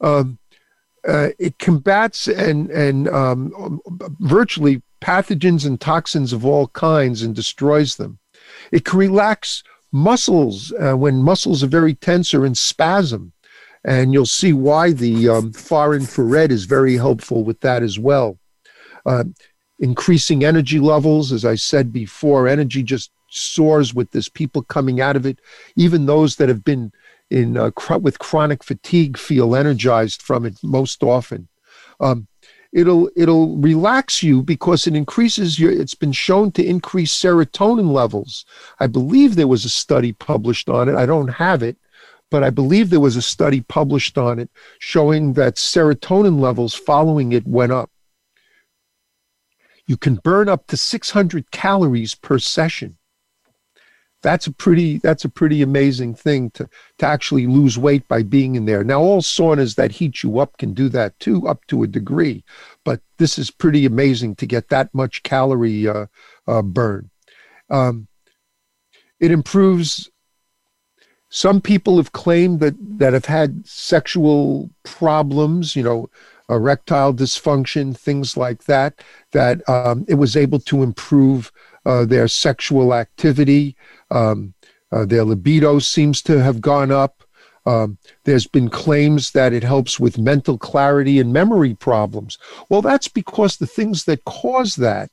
[0.00, 0.40] Um,
[1.06, 3.80] uh, it combats and, and um,
[4.20, 8.18] virtually pathogens and toxins of all kinds and destroys them.
[8.70, 13.32] It can relax muscles uh, when muscles are very tense or in spasm.
[13.82, 18.38] And you'll see why the um, far infrared is very helpful with that as well.
[19.06, 19.24] Uh,
[19.78, 24.28] increasing energy levels, as I said before, energy just soars with this.
[24.28, 25.38] People coming out of it,
[25.76, 26.92] even those that have been
[27.30, 31.48] in uh, with chronic fatigue, feel energized from it most often.
[32.00, 32.26] Um,
[32.72, 38.44] it'll it'll relax you because it increases your it's been shown to increase serotonin levels
[38.78, 41.76] i believe there was a study published on it i don't have it
[42.30, 47.32] but I believe there was a study published on it showing that serotonin levels following
[47.32, 47.90] it went up.
[49.86, 52.96] You can burn up to 600 calories per session.
[54.22, 58.54] That's a pretty that's a pretty amazing thing to to actually lose weight by being
[58.54, 58.84] in there.
[58.84, 62.44] Now all saunas that heat you up can do that too up to a degree,
[62.84, 66.06] but this is pretty amazing to get that much calorie uh,
[66.46, 67.10] uh, burn.
[67.70, 68.08] Um,
[69.20, 70.10] it improves
[71.30, 76.10] some people have claimed that that have had sexual problems, you know,
[76.50, 79.02] erectile dysfunction, things like that,
[79.32, 81.52] that um, it was able to improve
[81.86, 83.76] uh, their sexual activity.
[84.10, 84.54] Um,
[84.92, 87.22] uh, their libido seems to have gone up.
[87.66, 92.38] Um, there's been claims that it helps with mental clarity and memory problems.
[92.68, 95.10] Well, that's because the things that cause that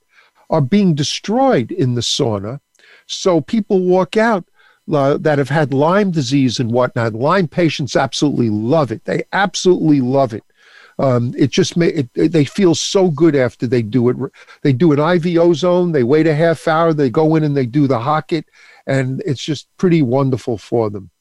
[0.50, 2.60] are being destroyed in the sauna.
[3.06, 4.46] So people walk out
[4.92, 7.14] uh, that have had Lyme disease and whatnot.
[7.14, 9.04] Lyme patients absolutely love it.
[9.06, 10.44] They absolutely love it.
[11.00, 14.18] Um, it just may, it, they feel so good after they do it.
[14.64, 15.92] They do an IV ozone.
[15.92, 16.94] They wait a half hour.
[16.94, 18.46] They go in and they do the Hocatt,
[18.88, 21.12] and it's just pretty wonderful for them.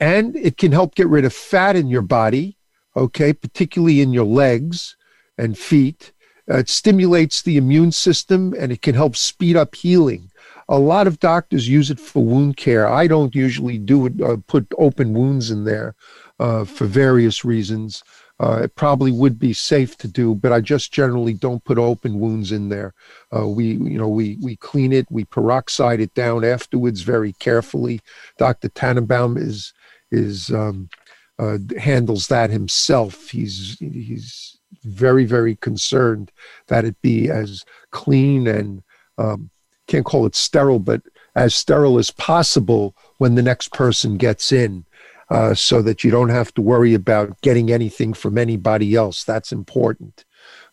[0.00, 2.56] And it can help get rid of fat in your body,
[2.96, 4.96] okay, particularly in your legs
[5.38, 6.12] and feet.
[6.50, 10.30] Uh, it stimulates the immune system and it can help speed up healing.
[10.68, 12.88] A lot of doctors use it for wound care.
[12.88, 15.94] I don't usually do it, uh, put open wounds in there
[16.40, 18.02] uh, for various reasons.
[18.38, 22.20] Uh, it probably would be safe to do, but I just generally don't put open
[22.20, 22.92] wounds in there.
[23.34, 28.00] Uh, we, you know, we we clean it, we peroxide it down afterwards very carefully.
[28.36, 28.68] Dr.
[28.68, 29.72] Tannenbaum is
[30.10, 30.90] is um,
[31.38, 33.30] uh, handles that himself.
[33.30, 36.30] He's he's very very concerned
[36.66, 38.82] that it be as clean and
[39.16, 39.50] um,
[39.86, 41.02] can't call it sterile, but
[41.34, 44.84] as sterile as possible when the next person gets in.
[45.28, 49.24] Uh, so that you don't have to worry about getting anything from anybody else.
[49.24, 50.24] That's important.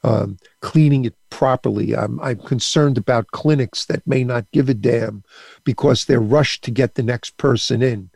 [0.04, 1.96] Um, cleaning it properly.
[1.96, 5.24] I'm, I'm concerned about clinics that may not give a damn
[5.64, 8.12] because they're rushed to get the next person in.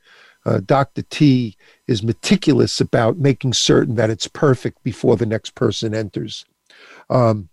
[0.46, 1.02] Uh, Dr.
[1.02, 6.46] T is meticulous about making certain that it's perfect before the next person enters.
[7.10, 7.50] Um,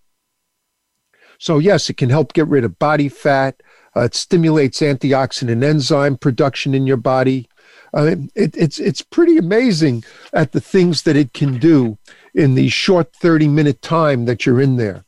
[1.38, 3.62] so, yes, it can help get rid of body fat.
[3.96, 7.48] Uh, it stimulates antioxidant enzyme production in your body.
[7.96, 11.98] It, it's it's pretty amazing at the things that it can do
[12.34, 15.04] in the short 30 minute time that you're in there.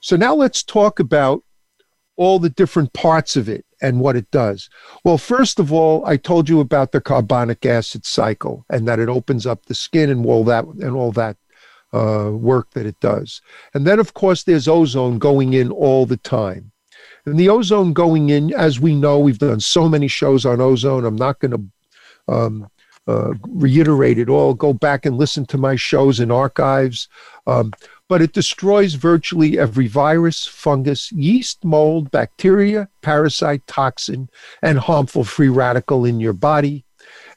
[0.00, 1.44] So now let's talk about
[2.16, 4.68] all the different parts of it and what it does.
[5.04, 9.08] Well, first of all, I told you about the carbonic acid cycle and that it
[9.08, 11.36] opens up the skin and all that and all that
[11.92, 13.40] uh, work that it does.
[13.72, 16.72] And then, of course, there's ozone going in all the time.
[17.24, 21.04] And the ozone going in, as we know, we've done so many shows on ozone.
[21.04, 21.62] I'm not going to
[22.28, 22.68] um,
[23.06, 24.54] uh, reiterate it all.
[24.54, 27.08] Go back and listen to my shows and archives.
[27.46, 27.72] Um,
[28.08, 34.28] but it destroys virtually every virus, fungus, yeast, mold, bacteria, parasite, toxin,
[34.62, 36.84] and harmful free radical in your body.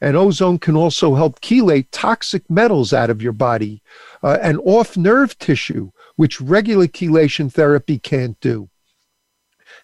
[0.01, 3.83] And ozone can also help chelate toxic metals out of your body
[4.23, 8.69] uh, and off nerve tissue, which regular chelation therapy can't do.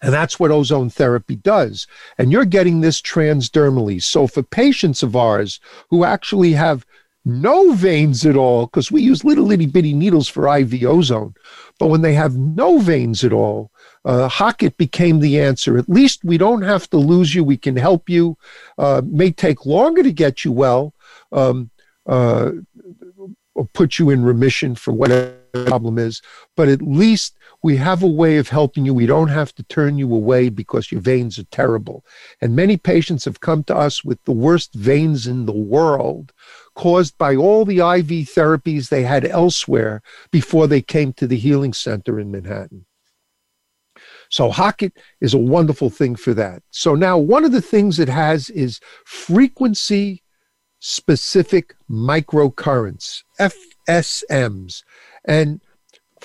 [0.01, 1.87] And that's what ozone therapy does.
[2.17, 4.01] And you're getting this transdermally.
[4.01, 5.59] So for patients of ours
[5.89, 6.85] who actually have
[7.25, 11.33] no veins at all, because we use little itty bitty needles for IV ozone,
[11.77, 13.71] but when they have no veins at all,
[14.05, 15.77] uh, Hocatt became the answer.
[15.77, 17.43] At least we don't have to lose you.
[17.43, 18.37] We can help you.
[18.77, 20.93] Uh, may take longer to get you well,
[21.31, 21.69] um,
[22.05, 22.51] uh,
[23.55, 25.35] or put you in remission for whatever
[25.65, 26.21] problem is,
[26.55, 28.93] but at least we have a way of helping you.
[28.93, 32.05] We don't have to turn you away because your veins are terrible.
[32.41, 36.31] And many patients have come to us with the worst veins in the world
[36.75, 41.73] caused by all the IV therapies they had elsewhere before they came to the healing
[41.73, 42.85] center in Manhattan.
[44.29, 46.61] So Hocatt is a wonderful thing for that.
[46.69, 50.23] So now one of the things it has is frequency
[50.79, 54.83] specific microcurrents, FSMs.
[55.25, 55.61] And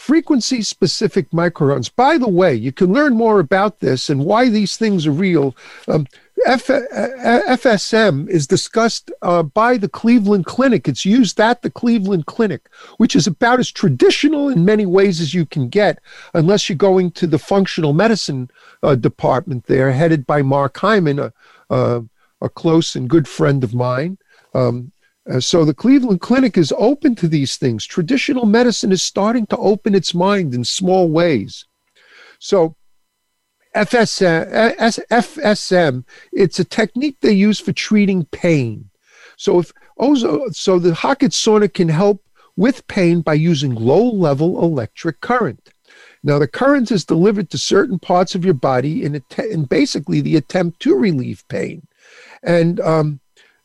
[0.04, 1.90] frequency specific microcurrents.
[1.94, 5.56] By the way, you can learn more about this and why these things are real.
[5.88, 6.06] Um,
[6.46, 10.86] F- FSM is discussed uh, by the Cleveland Clinic.
[10.86, 12.68] It's used at the Cleveland Clinic,
[12.98, 16.00] which is about as traditional in many ways as you can get,
[16.34, 18.50] unless you're going to the functional medicine
[18.82, 21.32] uh, department there, headed by Mark Hyman, a,
[21.70, 22.04] a,
[22.42, 24.18] a close and good friend of mine.
[24.52, 24.92] Um,
[25.30, 27.86] uh, so the Cleveland Clinic is open to these things.
[27.86, 31.64] Traditional medicine is starting to open its mind in small ways.
[32.38, 32.76] So
[33.74, 34.76] FSM,
[35.10, 38.90] FSM, it's a technique they use for treating pain.
[39.36, 42.22] So if ozone, so the Hocatt sauna can help
[42.56, 45.70] with pain by using low level electric current.
[46.22, 50.20] Now, the current is delivered to certain parts of your body in, att- in basically
[50.20, 51.86] the attempt to relieve pain.
[52.42, 53.20] And, um,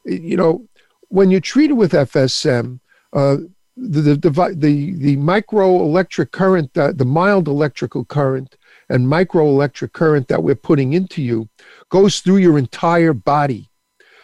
[0.05, 0.67] you know,
[1.09, 2.79] when you're treated with FSM,
[3.13, 3.37] uh,
[3.75, 8.55] the, the, the, the microelectric current, uh, the mild electrical current,
[8.89, 11.47] and microelectric current that we're putting into you
[11.89, 13.69] goes through your entire body.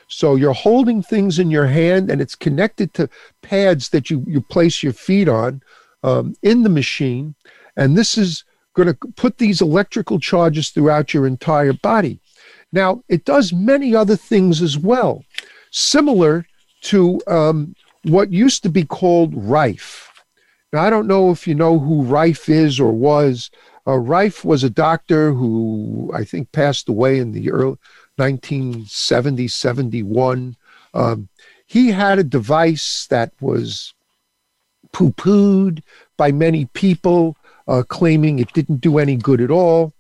[0.08, 3.10] So you're holding things in your hand and it's connected to
[3.42, 5.62] pads that you, you place your feet on
[6.04, 7.36] um, in the machine.
[7.76, 8.44] And this is
[8.76, 12.20] going to put these electrical charges throughout your entire body.
[12.72, 15.24] Now, it does many other things as well,
[15.72, 16.46] similar
[16.86, 20.12] to um, what used to be called Rife.
[20.72, 23.50] Now, I don't know if you know who Rife is or was.
[23.88, 27.78] Uh, Rife was a doctor who I think passed away in the early
[28.18, 30.56] 1970, 71.
[30.94, 31.30] Um,
[31.66, 33.94] he had a device that was
[34.92, 35.82] poo pooed
[36.18, 37.36] by many people,
[37.68, 39.94] uh, claiming it didn't do any good at all.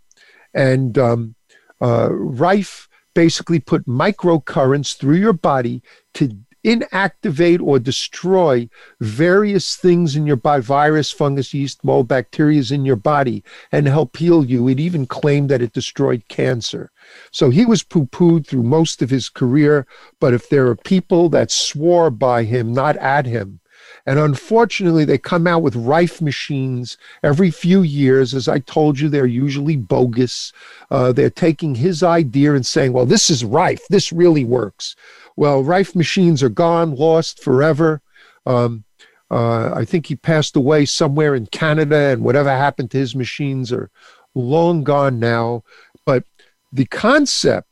[0.53, 1.35] And um,
[1.81, 5.81] uh, Rife basically put microcurrents through your body
[6.13, 8.67] to inactivate or destroy
[8.99, 14.17] various things in your body virus, fungus, yeast, mold, bacteria in your body and help
[14.17, 14.67] heal you.
[14.67, 16.91] It even claimed that it destroyed cancer.
[17.31, 19.85] So he was poo pooed through most of his career.
[20.19, 23.59] But if there are people that swore by him, not at him,
[24.05, 28.35] and unfortunately, they come out with Rife machines every few years.
[28.35, 30.53] As I told you, they're usually bogus.
[30.91, 33.81] Uh, they're taking his idea and saying, well, this is Rife.
[33.89, 34.95] This really works.
[35.35, 38.01] Well, Rife machines are gone, lost forever.
[38.45, 38.83] Um,
[39.29, 43.71] uh, I think he passed away somewhere in Canada, and whatever happened to his machines
[43.71, 43.89] are
[44.33, 45.63] long gone now.
[46.05, 46.23] But
[46.71, 47.67] the concept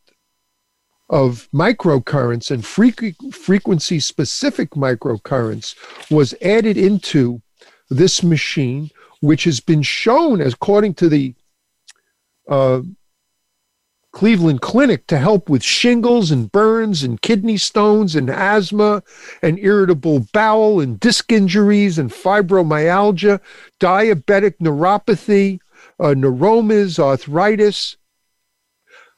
[1.09, 5.75] of microcurrents and frequency specific microcurrents
[6.09, 7.41] was added into
[7.89, 8.89] this machine,
[9.19, 11.35] which has been shown, according to the
[12.49, 12.81] uh,
[14.13, 19.01] Cleveland Clinic to help with shingles and burns and kidney stones and asthma
[19.41, 23.41] and irritable bowel and disc injuries and fibromyalgia,
[23.79, 25.59] diabetic neuropathy,
[25.99, 27.97] uh, neuromas, arthritis,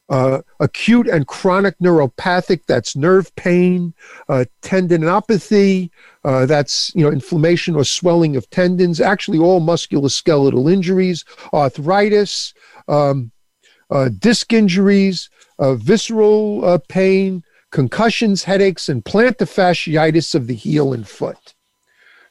[0.07, 3.93] uh, acute and chronic neuropathic, that's nerve pain,
[4.29, 5.89] uh, tendinopathy,
[6.23, 12.53] uh, that's you know inflammation or swelling of tendons, actually all musculoskeletal injuries, arthritis,
[12.87, 13.31] um,
[13.89, 15.29] uh, disc injuries,
[15.59, 21.53] uh, visceral uh, pain, concussions, headaches, and plantar fasciitis of the heel and foot.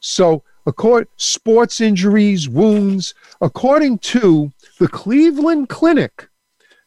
[0.01, 6.29] So, according sports injuries, wounds, according to the Cleveland Clinic,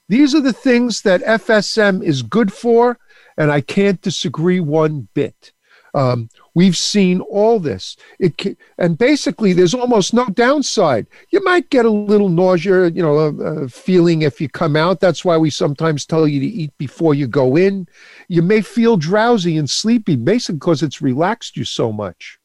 [0.10, 2.98] these are the things that FSM is good for,
[3.38, 5.54] and I can't disagree one bit.
[5.98, 7.98] Um, we've seen all this.
[8.20, 11.08] It can, and basically, there's almost no downside.
[11.32, 15.00] You might get a little nausea, you know, a, a feeling if you come out.
[15.00, 17.88] That's why we sometimes tell you to eat before you go in.
[18.28, 22.38] You may feel drowsy and sleepy, basically because it's relaxed you so much.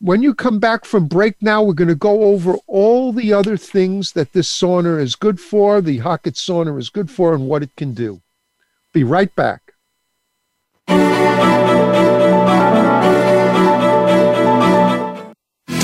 [0.00, 3.56] When you come back from break now, we're going to go over all the other
[3.56, 7.62] things that this sauna is good for, the Hocatt sauna is good for, and what
[7.62, 8.20] it can do.
[8.92, 9.62] Be right back.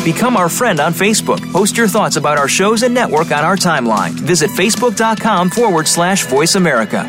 [0.04, 1.40] Become our friend on Facebook.
[1.52, 4.12] Post your thoughts about our shows and network on our timeline.
[4.12, 7.04] Visit facebook.com forward slash voice America.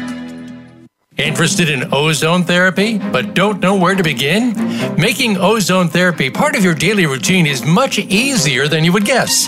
[1.17, 4.53] Interested in ozone therapy, but don't know where to begin?
[4.95, 9.47] Making ozone therapy part of your daily routine is much easier than you would guess.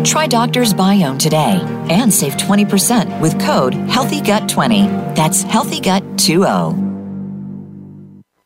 [0.03, 5.15] Try Doctor's Biome today and save 20% with code HEALTHYGUT20.
[5.15, 6.90] That's HEALTHYGUT20.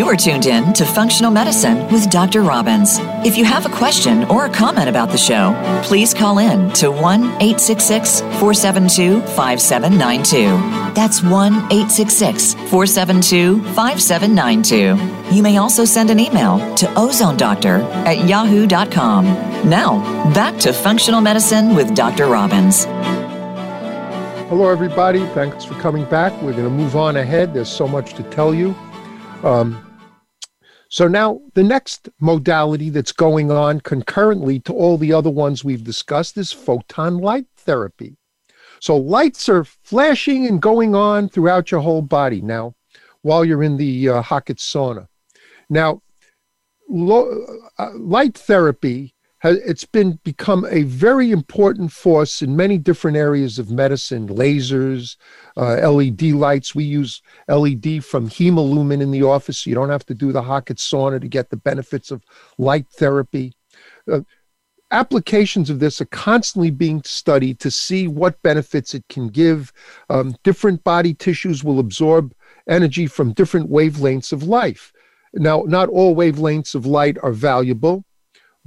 [0.00, 2.40] You are tuned in to Functional Medicine with Dr.
[2.40, 2.96] Robbins.
[3.22, 5.52] If you have a question or a comment about the show,
[5.84, 10.94] please call in to 1 866 472 5792.
[10.94, 15.36] That's 1 866 472 5792.
[15.36, 19.26] You may also send an email to ozonedoctor at yahoo.com.
[19.68, 22.28] Now, back to Functional Medicine with Dr.
[22.28, 22.84] Robbins.
[24.48, 25.26] Hello, everybody.
[25.34, 26.32] Thanks for coming back.
[26.40, 27.52] We're going to move on ahead.
[27.52, 28.74] There's so much to tell you.
[29.44, 29.86] Um,
[30.90, 35.84] so now the next modality that's going on concurrently to all the other ones we've
[35.84, 38.16] discussed is photon light therapy.
[38.80, 42.74] So lights are flashing and going on throughout your whole body now
[43.22, 45.06] while you're in the uh, Hocatt sauna.
[45.68, 46.02] Now,
[46.88, 47.46] lo-
[47.78, 53.58] uh, light therapy has it's been become a very important force in many different areas
[53.58, 55.16] of medicine lasers
[55.56, 56.74] uh, led lights.
[56.74, 60.42] We use led from hemalumin in the office so you don't have to do the
[60.42, 62.22] Hocatt sauna to get the benefits of
[62.58, 63.54] light therapy.
[64.10, 64.20] Uh,
[64.90, 69.72] applications of this are constantly being studied to see what benefits it can give.
[70.10, 72.34] Um, different body tissues will absorb
[72.68, 74.92] energy from different wavelengths of life.
[75.32, 78.04] Now not all wavelengths of light are valuable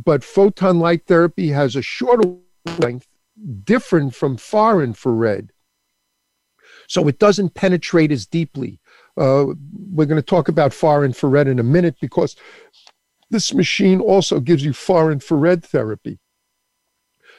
[0.03, 2.35] but photon light therapy has a shorter
[2.79, 3.07] length,
[3.63, 5.51] different from far infrared.
[6.87, 8.79] So it doesn't penetrate as deeply.
[9.15, 9.45] Uh,
[9.91, 12.35] we're going to talk about far infrared in a minute because
[13.29, 16.19] this machine also gives you far infrared therapy.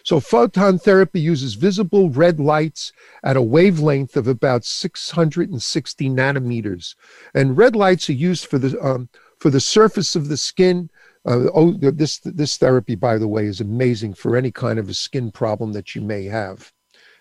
[0.04, 2.92] So, photon therapy uses visible red lights
[3.22, 6.94] at a wavelength of about 660 nanometers.
[7.32, 10.90] And red lights are used for the, um, for the surface of the skin
[11.26, 14.94] uh, oh, this this therapy, by the way, is amazing for any kind of a
[14.94, 16.72] skin problem that you may have,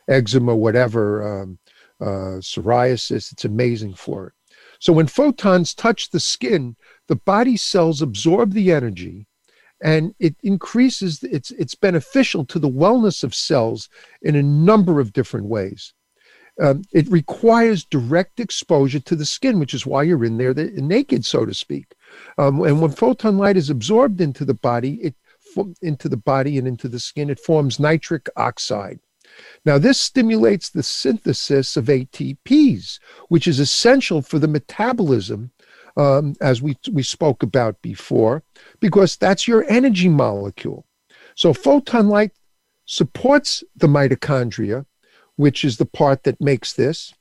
[0.10, 1.60] eczema, whatever, um,
[2.02, 3.32] uh, psoriasis.
[3.32, 4.34] It's amazing for it.
[4.80, 6.76] So when photons touch the skin,
[7.08, 9.26] the body cells absorb the energy,
[9.82, 11.24] and it increases.
[11.24, 13.88] It's it's beneficial to the wellness of cells
[14.22, 15.94] in a number of different ways.
[16.62, 20.66] Um, it requires direct exposure to the skin, which is why you're in there the,
[20.66, 21.96] naked, so to speak.
[22.38, 25.16] Um, and when photon light is absorbed into the body, it
[25.82, 29.00] into the body and into the skin, it forms nitric oxide.
[29.66, 33.00] Now, this stimulates the synthesis of ATPs,
[33.30, 35.52] which is essential for the metabolism,
[35.96, 38.44] um, as we, we spoke about before,
[38.80, 40.86] because that's your energy molecule.
[41.36, 42.32] So, photon light
[42.86, 44.86] supports the mitochondria,
[45.36, 47.14] which is the part that makes this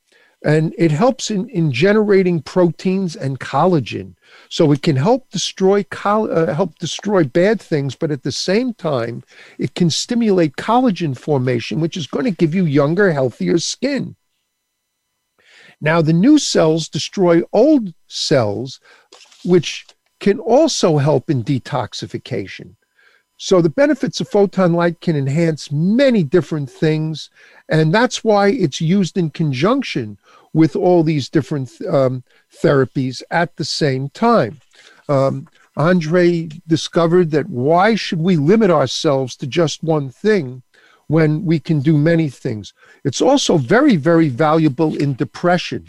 [0.44, 4.14] and it helps in, in generating proteins and collagen.
[4.48, 8.74] So it can help destroy coll- uh, help destroy bad things but at the same
[8.74, 9.22] time
[9.58, 14.16] it can stimulate collagen formation which is going to give you younger healthier skin.
[15.80, 18.80] Now the new cells destroy old cells
[19.44, 19.86] which
[20.20, 22.76] can also help in detoxification
[23.36, 27.30] so the benefits of photon light can enhance many different things,
[27.68, 30.18] and that's why it's used in conjunction
[30.52, 32.22] with all these different um,
[32.62, 34.60] therapies at the same time.
[35.08, 40.62] Um, Andre discovered that why should we limit ourselves to just one thing
[41.06, 42.74] when we can do many things?
[43.04, 45.88] It's also very, very valuable in depression.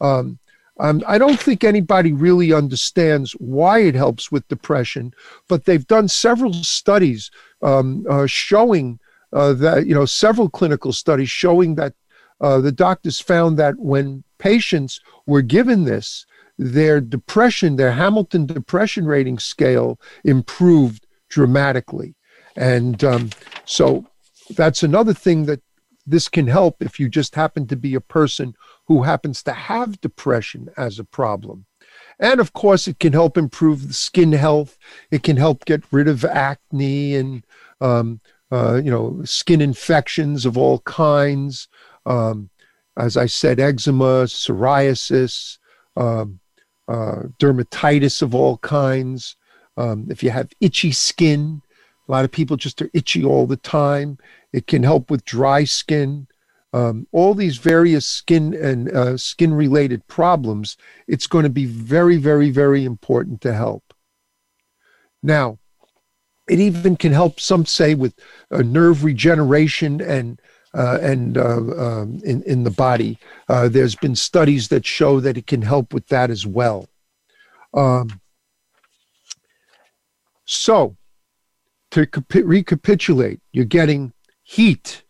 [0.00, 0.38] Um,
[0.80, 5.12] um, I don't think anybody really understands why it helps with depression,
[5.46, 8.98] but they've done several studies um, uh, showing
[9.32, 11.92] uh, that, you know, several clinical studies showing that
[12.40, 16.24] uh, the doctors found that when patients were given this,
[16.58, 22.14] their depression, their Hamilton depression rating scale improved dramatically.
[22.56, 23.30] And um,
[23.66, 24.06] so
[24.56, 25.60] that's another thing that
[26.06, 28.54] this can help if you just happen to be a person
[28.90, 31.64] who happens to have depression as a problem.
[32.18, 34.76] And of course, it can help improve the skin health.
[35.12, 37.46] It can help get rid of acne and,
[37.80, 38.20] um,
[38.50, 41.68] uh, you know, skin infections of all kinds.
[42.04, 42.50] Um,
[42.96, 45.58] as I said, eczema, psoriasis,
[45.96, 46.40] um,
[46.88, 49.36] uh, dermatitis of all kinds,
[49.76, 51.62] um, if you have itchy skin,
[52.08, 54.18] a lot of people just are itchy all the time.
[54.52, 56.26] It can help with dry skin.
[56.72, 60.76] Um, all these various skin and uh, skin related problems,
[61.08, 63.92] it's going to be very, very, very important to help.
[65.22, 65.58] Now,
[66.48, 68.14] it even can help, some say, with
[68.50, 70.40] uh, nerve regeneration and
[70.72, 73.18] uh, and uh, um, in in the body.
[73.48, 76.88] Uh, there's been studies that show that it can help with that as well.
[77.74, 78.20] Um,
[80.44, 80.96] so,
[81.92, 84.12] to recapitulate, you're getting
[84.42, 85.04] heat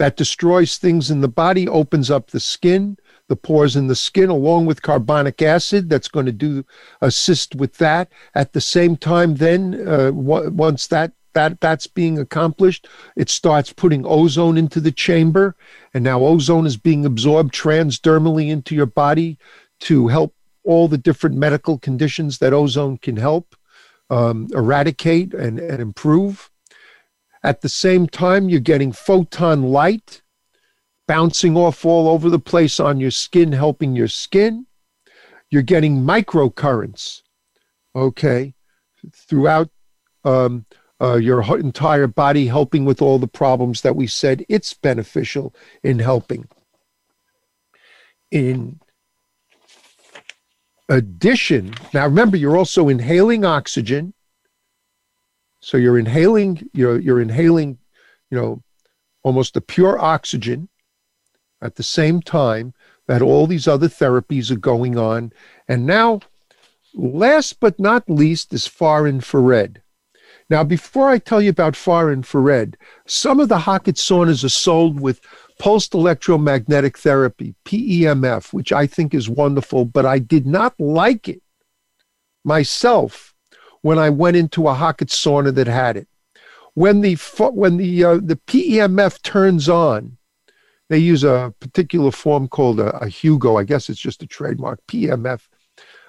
[0.00, 2.96] that destroys things in the body, opens up the skin,
[3.28, 5.90] the pores in the skin, along with carbonic acid.
[5.90, 6.64] That's going to do
[7.02, 8.10] assist with that.
[8.34, 14.06] At the same time, then uh, once that that that's being accomplished, it starts putting
[14.06, 15.54] ozone into the chamber,
[15.92, 19.36] and now ozone is being absorbed transdermally into your body
[19.80, 20.34] to help
[20.64, 23.54] all the different medical conditions that ozone can help
[24.08, 26.49] um, eradicate and, and improve.
[27.42, 30.22] At the same time, you're getting photon light
[31.08, 34.66] bouncing off all over the place on your skin, helping your skin.
[35.50, 37.22] You're getting microcurrents,
[37.96, 38.54] okay,
[39.12, 39.70] throughout
[40.24, 40.66] um,
[41.00, 45.98] uh, your entire body, helping with all the problems that we said it's beneficial in
[45.98, 46.46] helping.
[48.30, 48.78] In
[50.88, 54.14] addition, now remember, you're also inhaling oxygen.
[55.60, 57.78] So you're inhaling, you're, you're inhaling,
[58.30, 58.62] you know,
[59.22, 60.68] almost the pure oxygen
[61.62, 62.72] at the same time
[63.06, 65.32] that all these other therapies are going on.
[65.68, 66.20] And now,
[66.94, 69.82] last but not least, is far infrared.
[70.48, 74.98] Now, before I tell you about far infrared, some of the Hocatt saunas are sold
[74.98, 75.20] with
[75.58, 81.42] pulsed electromagnetic therapy, PEMF, which I think is wonderful, but I did not like it
[82.44, 83.29] myself
[83.82, 86.08] when I went into a Hocatt sauna that had it.
[86.74, 87.14] When the
[87.52, 90.16] when the uh, the PEMF turns on,
[90.88, 93.56] they use a particular form called a, a Hugo.
[93.56, 94.80] I guess it's just a trademark.
[94.86, 95.48] PEMF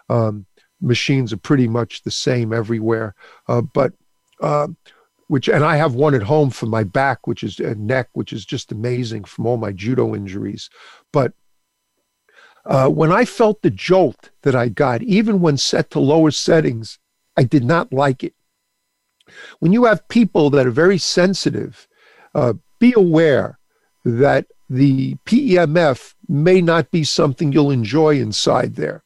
[0.10, 0.46] um,
[0.82, 3.16] machines are pretty much the same everywhere,
[3.48, 3.94] uh, but
[4.42, 4.68] uh,
[5.28, 8.34] which and I have one at home for my back, which is a neck, which
[8.34, 10.70] is just amazing from all my judo injuries.
[11.12, 11.34] But
[12.66, 17.00] uh, when I felt the jolt that I got, even when set to lower settings,
[17.38, 18.34] I did not like it.
[19.60, 21.88] When you have people that are very sensitive,
[22.36, 23.60] uh, be aware
[24.04, 29.04] that the PEMF may not be something you'll enjoy inside there.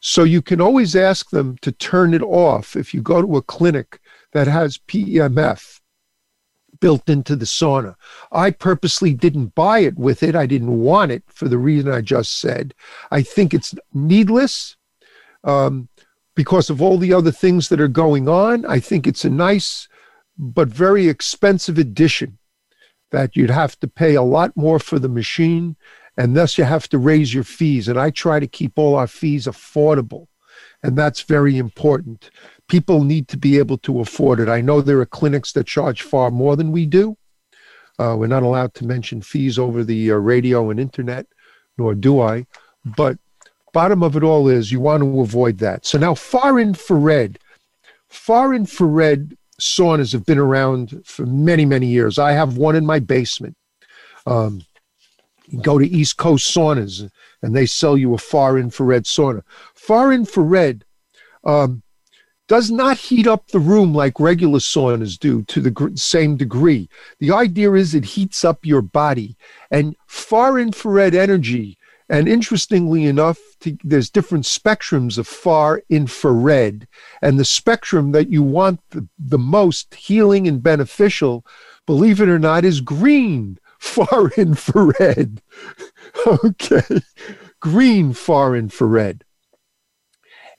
[0.00, 3.42] So you can always ask them to turn it off if you go to a
[3.42, 4.00] clinic
[4.32, 5.80] that has PEMF
[6.80, 7.94] built into the sauna.
[8.30, 10.36] I purposely didn't buy it with it.
[10.36, 12.74] I didn't want it for the reason I just said.
[13.10, 14.76] I think it's needless
[15.44, 15.88] um,
[16.36, 18.64] because of all the other things that are going on.
[18.66, 19.88] I think it's a nice
[20.38, 22.38] but very expensive addition
[23.10, 25.76] that you'd have to pay a lot more for the machine
[26.16, 27.88] and thus you have to raise your fees.
[27.88, 30.28] And I try to keep all our fees affordable.
[30.82, 32.30] And that's very important.
[32.68, 34.48] People need to be able to afford it.
[34.48, 37.16] I know there are clinics that charge far more than we do.
[37.98, 41.26] Uh, we're not allowed to mention fees over the uh, radio and internet,
[41.78, 42.46] nor do I.
[42.84, 43.18] But
[43.76, 45.84] bottom of it all is you want to avoid that.
[45.84, 47.38] So now far infrared,
[48.08, 52.18] far infrared saunas have been around for many, many years.
[52.18, 53.54] I have one in my basement.
[54.24, 54.62] Um,
[55.60, 57.10] go to East Coast saunas
[57.42, 59.42] and they sell you a far infrared sauna.
[59.74, 60.82] Far infrared
[61.44, 61.82] um,
[62.48, 66.88] does not heat up the room like regular saunas do to the same degree.
[67.20, 69.36] The idea is it heats up your body,
[69.70, 71.76] and far infrared energy
[72.08, 76.86] and interestingly enough, to, there's different spectrums of far infrared.
[77.20, 81.44] And the spectrum that you want the, the most healing and beneficial,
[81.84, 85.42] believe it or not, is green far infrared.
[86.26, 87.00] okay.
[87.60, 89.24] Green far infrared.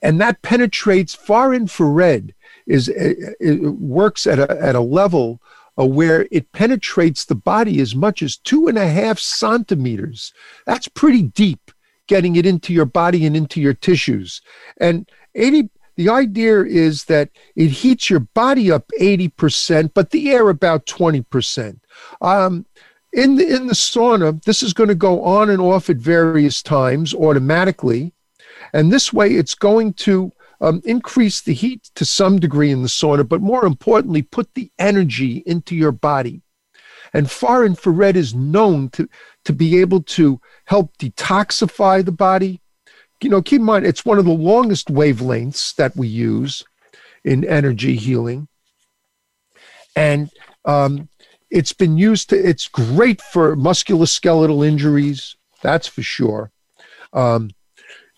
[0.02, 2.34] And that penetrates far infrared
[2.66, 5.40] is it, it works at a, at a level
[5.86, 10.32] where it penetrates the body as much as two and a half centimeters.
[10.66, 11.70] That's pretty deep,
[12.06, 14.42] getting it into your body and into your tissues.
[14.80, 20.48] And 80, the idea is that it heats your body up 80%, but the air
[20.48, 21.80] about 20%.
[22.20, 22.66] Um,
[23.12, 26.62] in the, in the sauna, this is going to go on and off at various
[26.62, 28.12] times automatically.
[28.72, 32.88] And this way, it's going to um, increase the heat to some degree in the
[32.88, 36.42] sauna, but more importantly, put the energy into your body.
[37.12, 39.08] And far infrared is known to,
[39.44, 42.60] to be able to help detoxify the body,
[43.22, 46.64] you know, keep in mind, it's one of the longest wavelengths that we use
[47.24, 48.48] in energy healing.
[49.96, 50.30] And
[50.64, 51.08] um,
[51.50, 56.52] it's been used to, it's great for musculoskeletal injuries, that's for sure.
[57.12, 57.50] Um,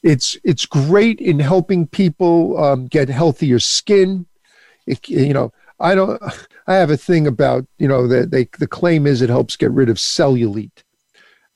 [0.02, 4.26] it's it's great in helping people um, get healthier skin.
[4.86, 6.20] It, you know, I don't.
[6.66, 9.70] I have a thing about you know that they the claim is it helps get
[9.70, 10.82] rid of cellulite.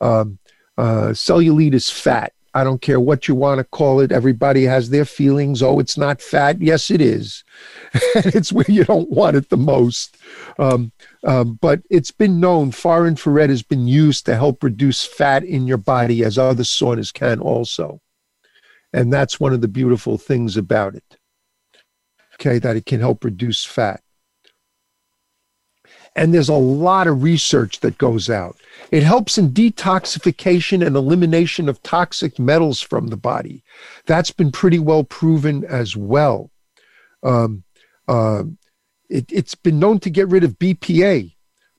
[0.01, 0.38] Um,
[0.76, 2.32] uh, cellulite is fat.
[2.57, 4.12] I don't care what you want to call it.
[4.12, 5.61] Everybody has their feelings.
[5.61, 6.62] Oh, it's not fat.
[6.62, 7.42] Yes, it is.
[8.14, 10.16] it's where you don't want it the most.
[10.57, 10.92] Um,
[11.24, 15.66] um, but it's been known far infrared has been used to help reduce fat in
[15.66, 18.01] your body, as other saunas can also.
[18.95, 21.18] And that's one of the beautiful things about it.
[22.34, 24.01] Okay, that it can help reduce fat.
[26.14, 28.57] And there's a lot of research that goes out.
[28.92, 33.64] It helps in detoxification and elimination of toxic metals from the body.
[34.07, 36.53] That's been pretty well proven as well.
[37.24, 37.64] Um,
[38.07, 38.45] uh,
[39.09, 41.34] it, has been known to get rid of BPA,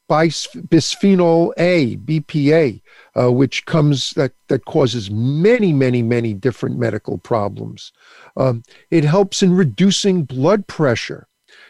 [0.10, 2.82] bisphenol A, BPA,
[3.20, 7.92] uh, which comes that that causes many, many, many different medical problems.
[8.38, 11.28] Um, it helps in reducing blood pressure.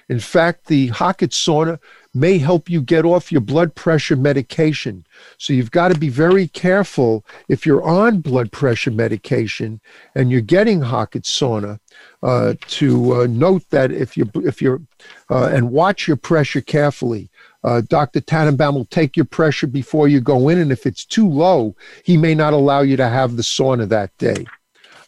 [0.08, 1.80] In fact, the Hocatt sauna
[2.14, 5.06] may help you get off your blood pressure medication.
[5.38, 9.82] So you've got to be very careful if you're on blood pressure medication
[10.14, 11.80] and you're getting Hocatt sauna
[12.22, 14.82] uh, to uh, note that if you if you're
[15.30, 17.30] uh, and watch your pressure carefully.
[17.64, 18.22] Uh, Dr.
[18.22, 22.16] Tannenbaum will take your pressure before you go in, and if it's too low, he
[22.16, 24.46] may not allow you to have the sauna that day.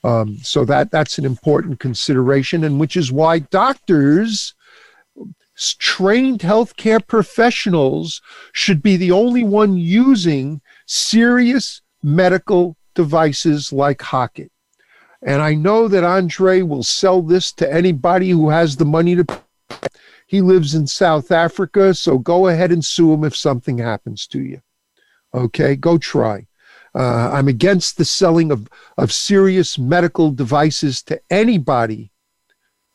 [0.03, 4.55] Um, so that that's an important consideration, and which is why doctors,
[5.79, 14.49] trained healthcare professionals, should be the only one using serious medical devices like Hocatt.
[15.21, 19.25] And I know that Andre will sell this to anybody who has the money to
[20.27, 24.41] he lives in South Africa, so go ahead and sue him if something happens to
[24.41, 24.61] you.
[25.33, 26.47] Okay, go try.
[26.93, 32.11] Uh, I'm against the selling of, of serious medical devices to anybody,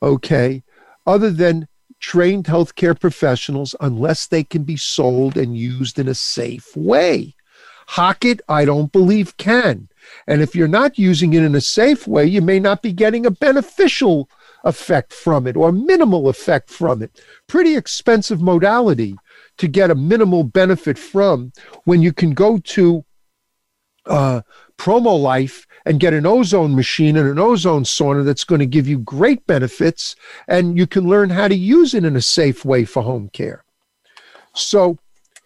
[0.02, 0.62] okay,
[1.06, 1.68] other than
[2.03, 7.34] trained healthcare professionals, unless they can be sold and used in a safe way.
[7.90, 9.88] Hocatt, I don't believe, can.
[10.26, 13.24] And if you're not using it in a safe way, you may not be getting
[13.24, 14.28] a beneficial
[14.64, 17.20] effect from it or minimal effect from it.
[17.46, 19.16] Pretty expensive modality
[19.59, 21.53] to get a minimal benefit from
[21.84, 23.05] when you can go to
[24.07, 24.42] uh,
[24.78, 28.87] Promo Life and get an ozone machine and an ozone sauna that's going to give
[28.87, 30.16] you great benefits,
[30.49, 33.64] and you can learn how to use it in a safe way for home care.
[34.55, 34.99] So,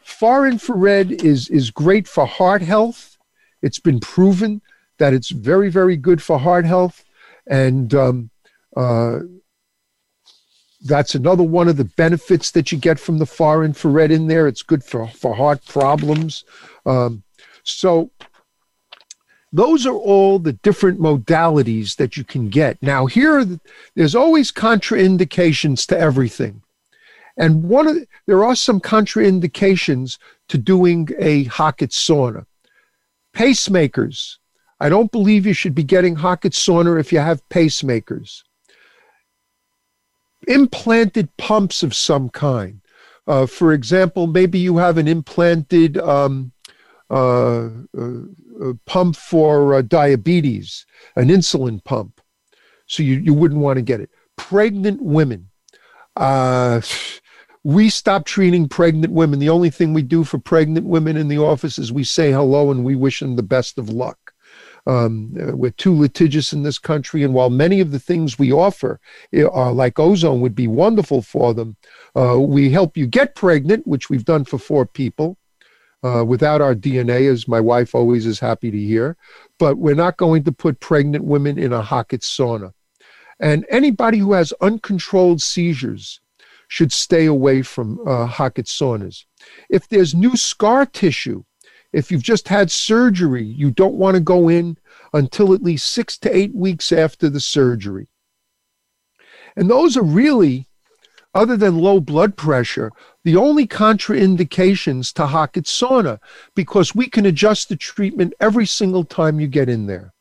[0.02, 3.16] far infrared is is great for heart health.
[3.62, 4.60] It's been proven
[4.98, 7.04] that it's very very good for heart health,
[7.46, 8.30] and um,
[8.76, 9.20] uh,
[10.86, 14.46] that's another one of the benefits that you get from the far infrared in there.
[14.46, 16.44] It's good for, for heart problems.
[16.84, 17.22] Um,
[17.64, 18.10] so,
[19.56, 22.80] those are all the different modalities that you can get.
[22.82, 23.44] Now, here,
[23.94, 26.62] there's always contraindications to everything.
[27.36, 32.46] And one of the, there are some contraindications to doing a Hocatt sauna.
[33.34, 34.36] Pacemakers.
[34.80, 38.42] I don't believe you should be getting Hocatt sauna if you have pacemakers
[40.46, 42.80] implanted pumps of some kind.
[43.26, 46.52] Uh, for example, maybe you have an implanted um,
[47.10, 52.20] uh, uh, pump for uh, diabetes, an insulin pump.
[52.86, 54.10] So you, you wouldn't want to get it.
[54.36, 55.50] Pregnant women.
[56.16, 56.80] Uh,
[57.64, 59.38] we stop treating pregnant women.
[59.38, 62.70] The only thing we do for pregnant women in the office is we say hello
[62.70, 64.32] and we wish them the best of luck.
[64.86, 68.52] Um, uh, we're too litigious in this country, and while many of the things we
[68.52, 69.00] offer
[69.32, 71.76] eh, are like ozone would be wonderful for them,
[72.14, 75.36] uh, we help you get pregnant, which we've done for four people.
[76.06, 79.16] Uh, without our DNA, as my wife always is happy to hear.
[79.58, 82.72] But we're not going to put pregnant women in a Hocatt sauna.
[83.40, 86.20] And anybody who has uncontrolled seizures
[86.68, 89.24] should stay away from uh, Hocatt saunas.
[89.68, 91.42] If there's new scar tissue,
[91.92, 94.78] if you've just had surgery, you don't want to go in
[95.12, 98.06] until at least six to eight weeks after the surgery.
[99.56, 100.68] And those are really,
[101.36, 102.90] other than low blood pressure,
[103.24, 106.18] the only contraindications to Hocatt sauna
[106.54, 110.12] because we can adjust the treatment every single time you get in there.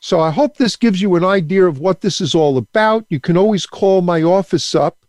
[0.00, 3.04] So I hope this gives you an idea of what this is all about.
[3.08, 5.04] You can always call my office up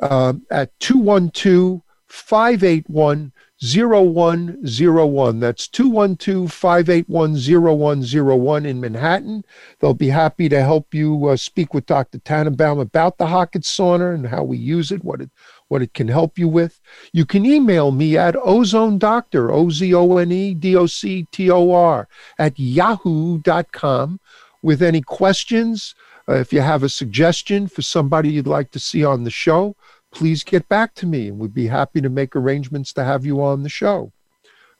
[0.00, 5.40] uh, at 212 581 0101.
[5.40, 9.44] That's 212 581 0101 in Manhattan.
[9.80, 12.18] They'll be happy to help you uh, speak with Dr.
[12.18, 15.30] Tannenbaum about the Hocatt sauna and how we use it, what it
[15.66, 16.80] what it can help you with.
[17.12, 21.26] You can email me at ozone doctor, O Z O N E D O C
[21.30, 24.20] T O R, at yahoo.com
[24.62, 25.94] with any questions.
[26.28, 29.74] Uh, if you have a suggestion for somebody you'd like to see on the show,
[30.18, 33.40] please get back to me and we'd be happy to make arrangements to have you
[33.40, 34.12] on the show.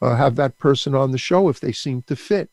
[0.02, 2.50] Uh, have that person on the show if they seem to fit.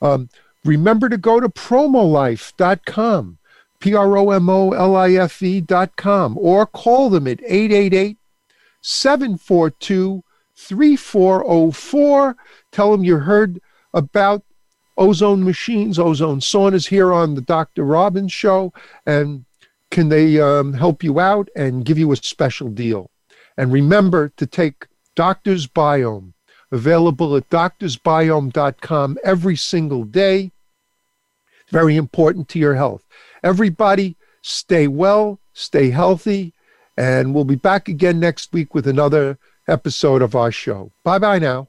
[0.00, 0.30] Um,
[0.64, 3.36] remember to go to promolife.com,
[3.78, 8.16] P R O M O L I F E.com, or call them at 888
[8.80, 10.24] 742
[10.56, 12.36] 3404.
[12.72, 13.60] Tell them you heard
[13.92, 14.44] about
[14.96, 17.84] ozone machines, ozone saunas here on the Dr.
[17.84, 18.72] Robbins show,
[19.04, 19.44] and
[19.90, 23.10] can they um, help you out and give you a special deal?
[23.56, 24.86] And remember to take
[25.16, 26.32] Doctor's Biome,
[26.70, 30.52] available at doctorsbiome.com every single day.
[31.70, 33.04] Very important to your health.
[33.42, 36.54] Everybody, stay well, stay healthy,
[36.96, 40.92] and we'll be back again next week with another episode of our show.
[41.04, 41.68] Bye bye now.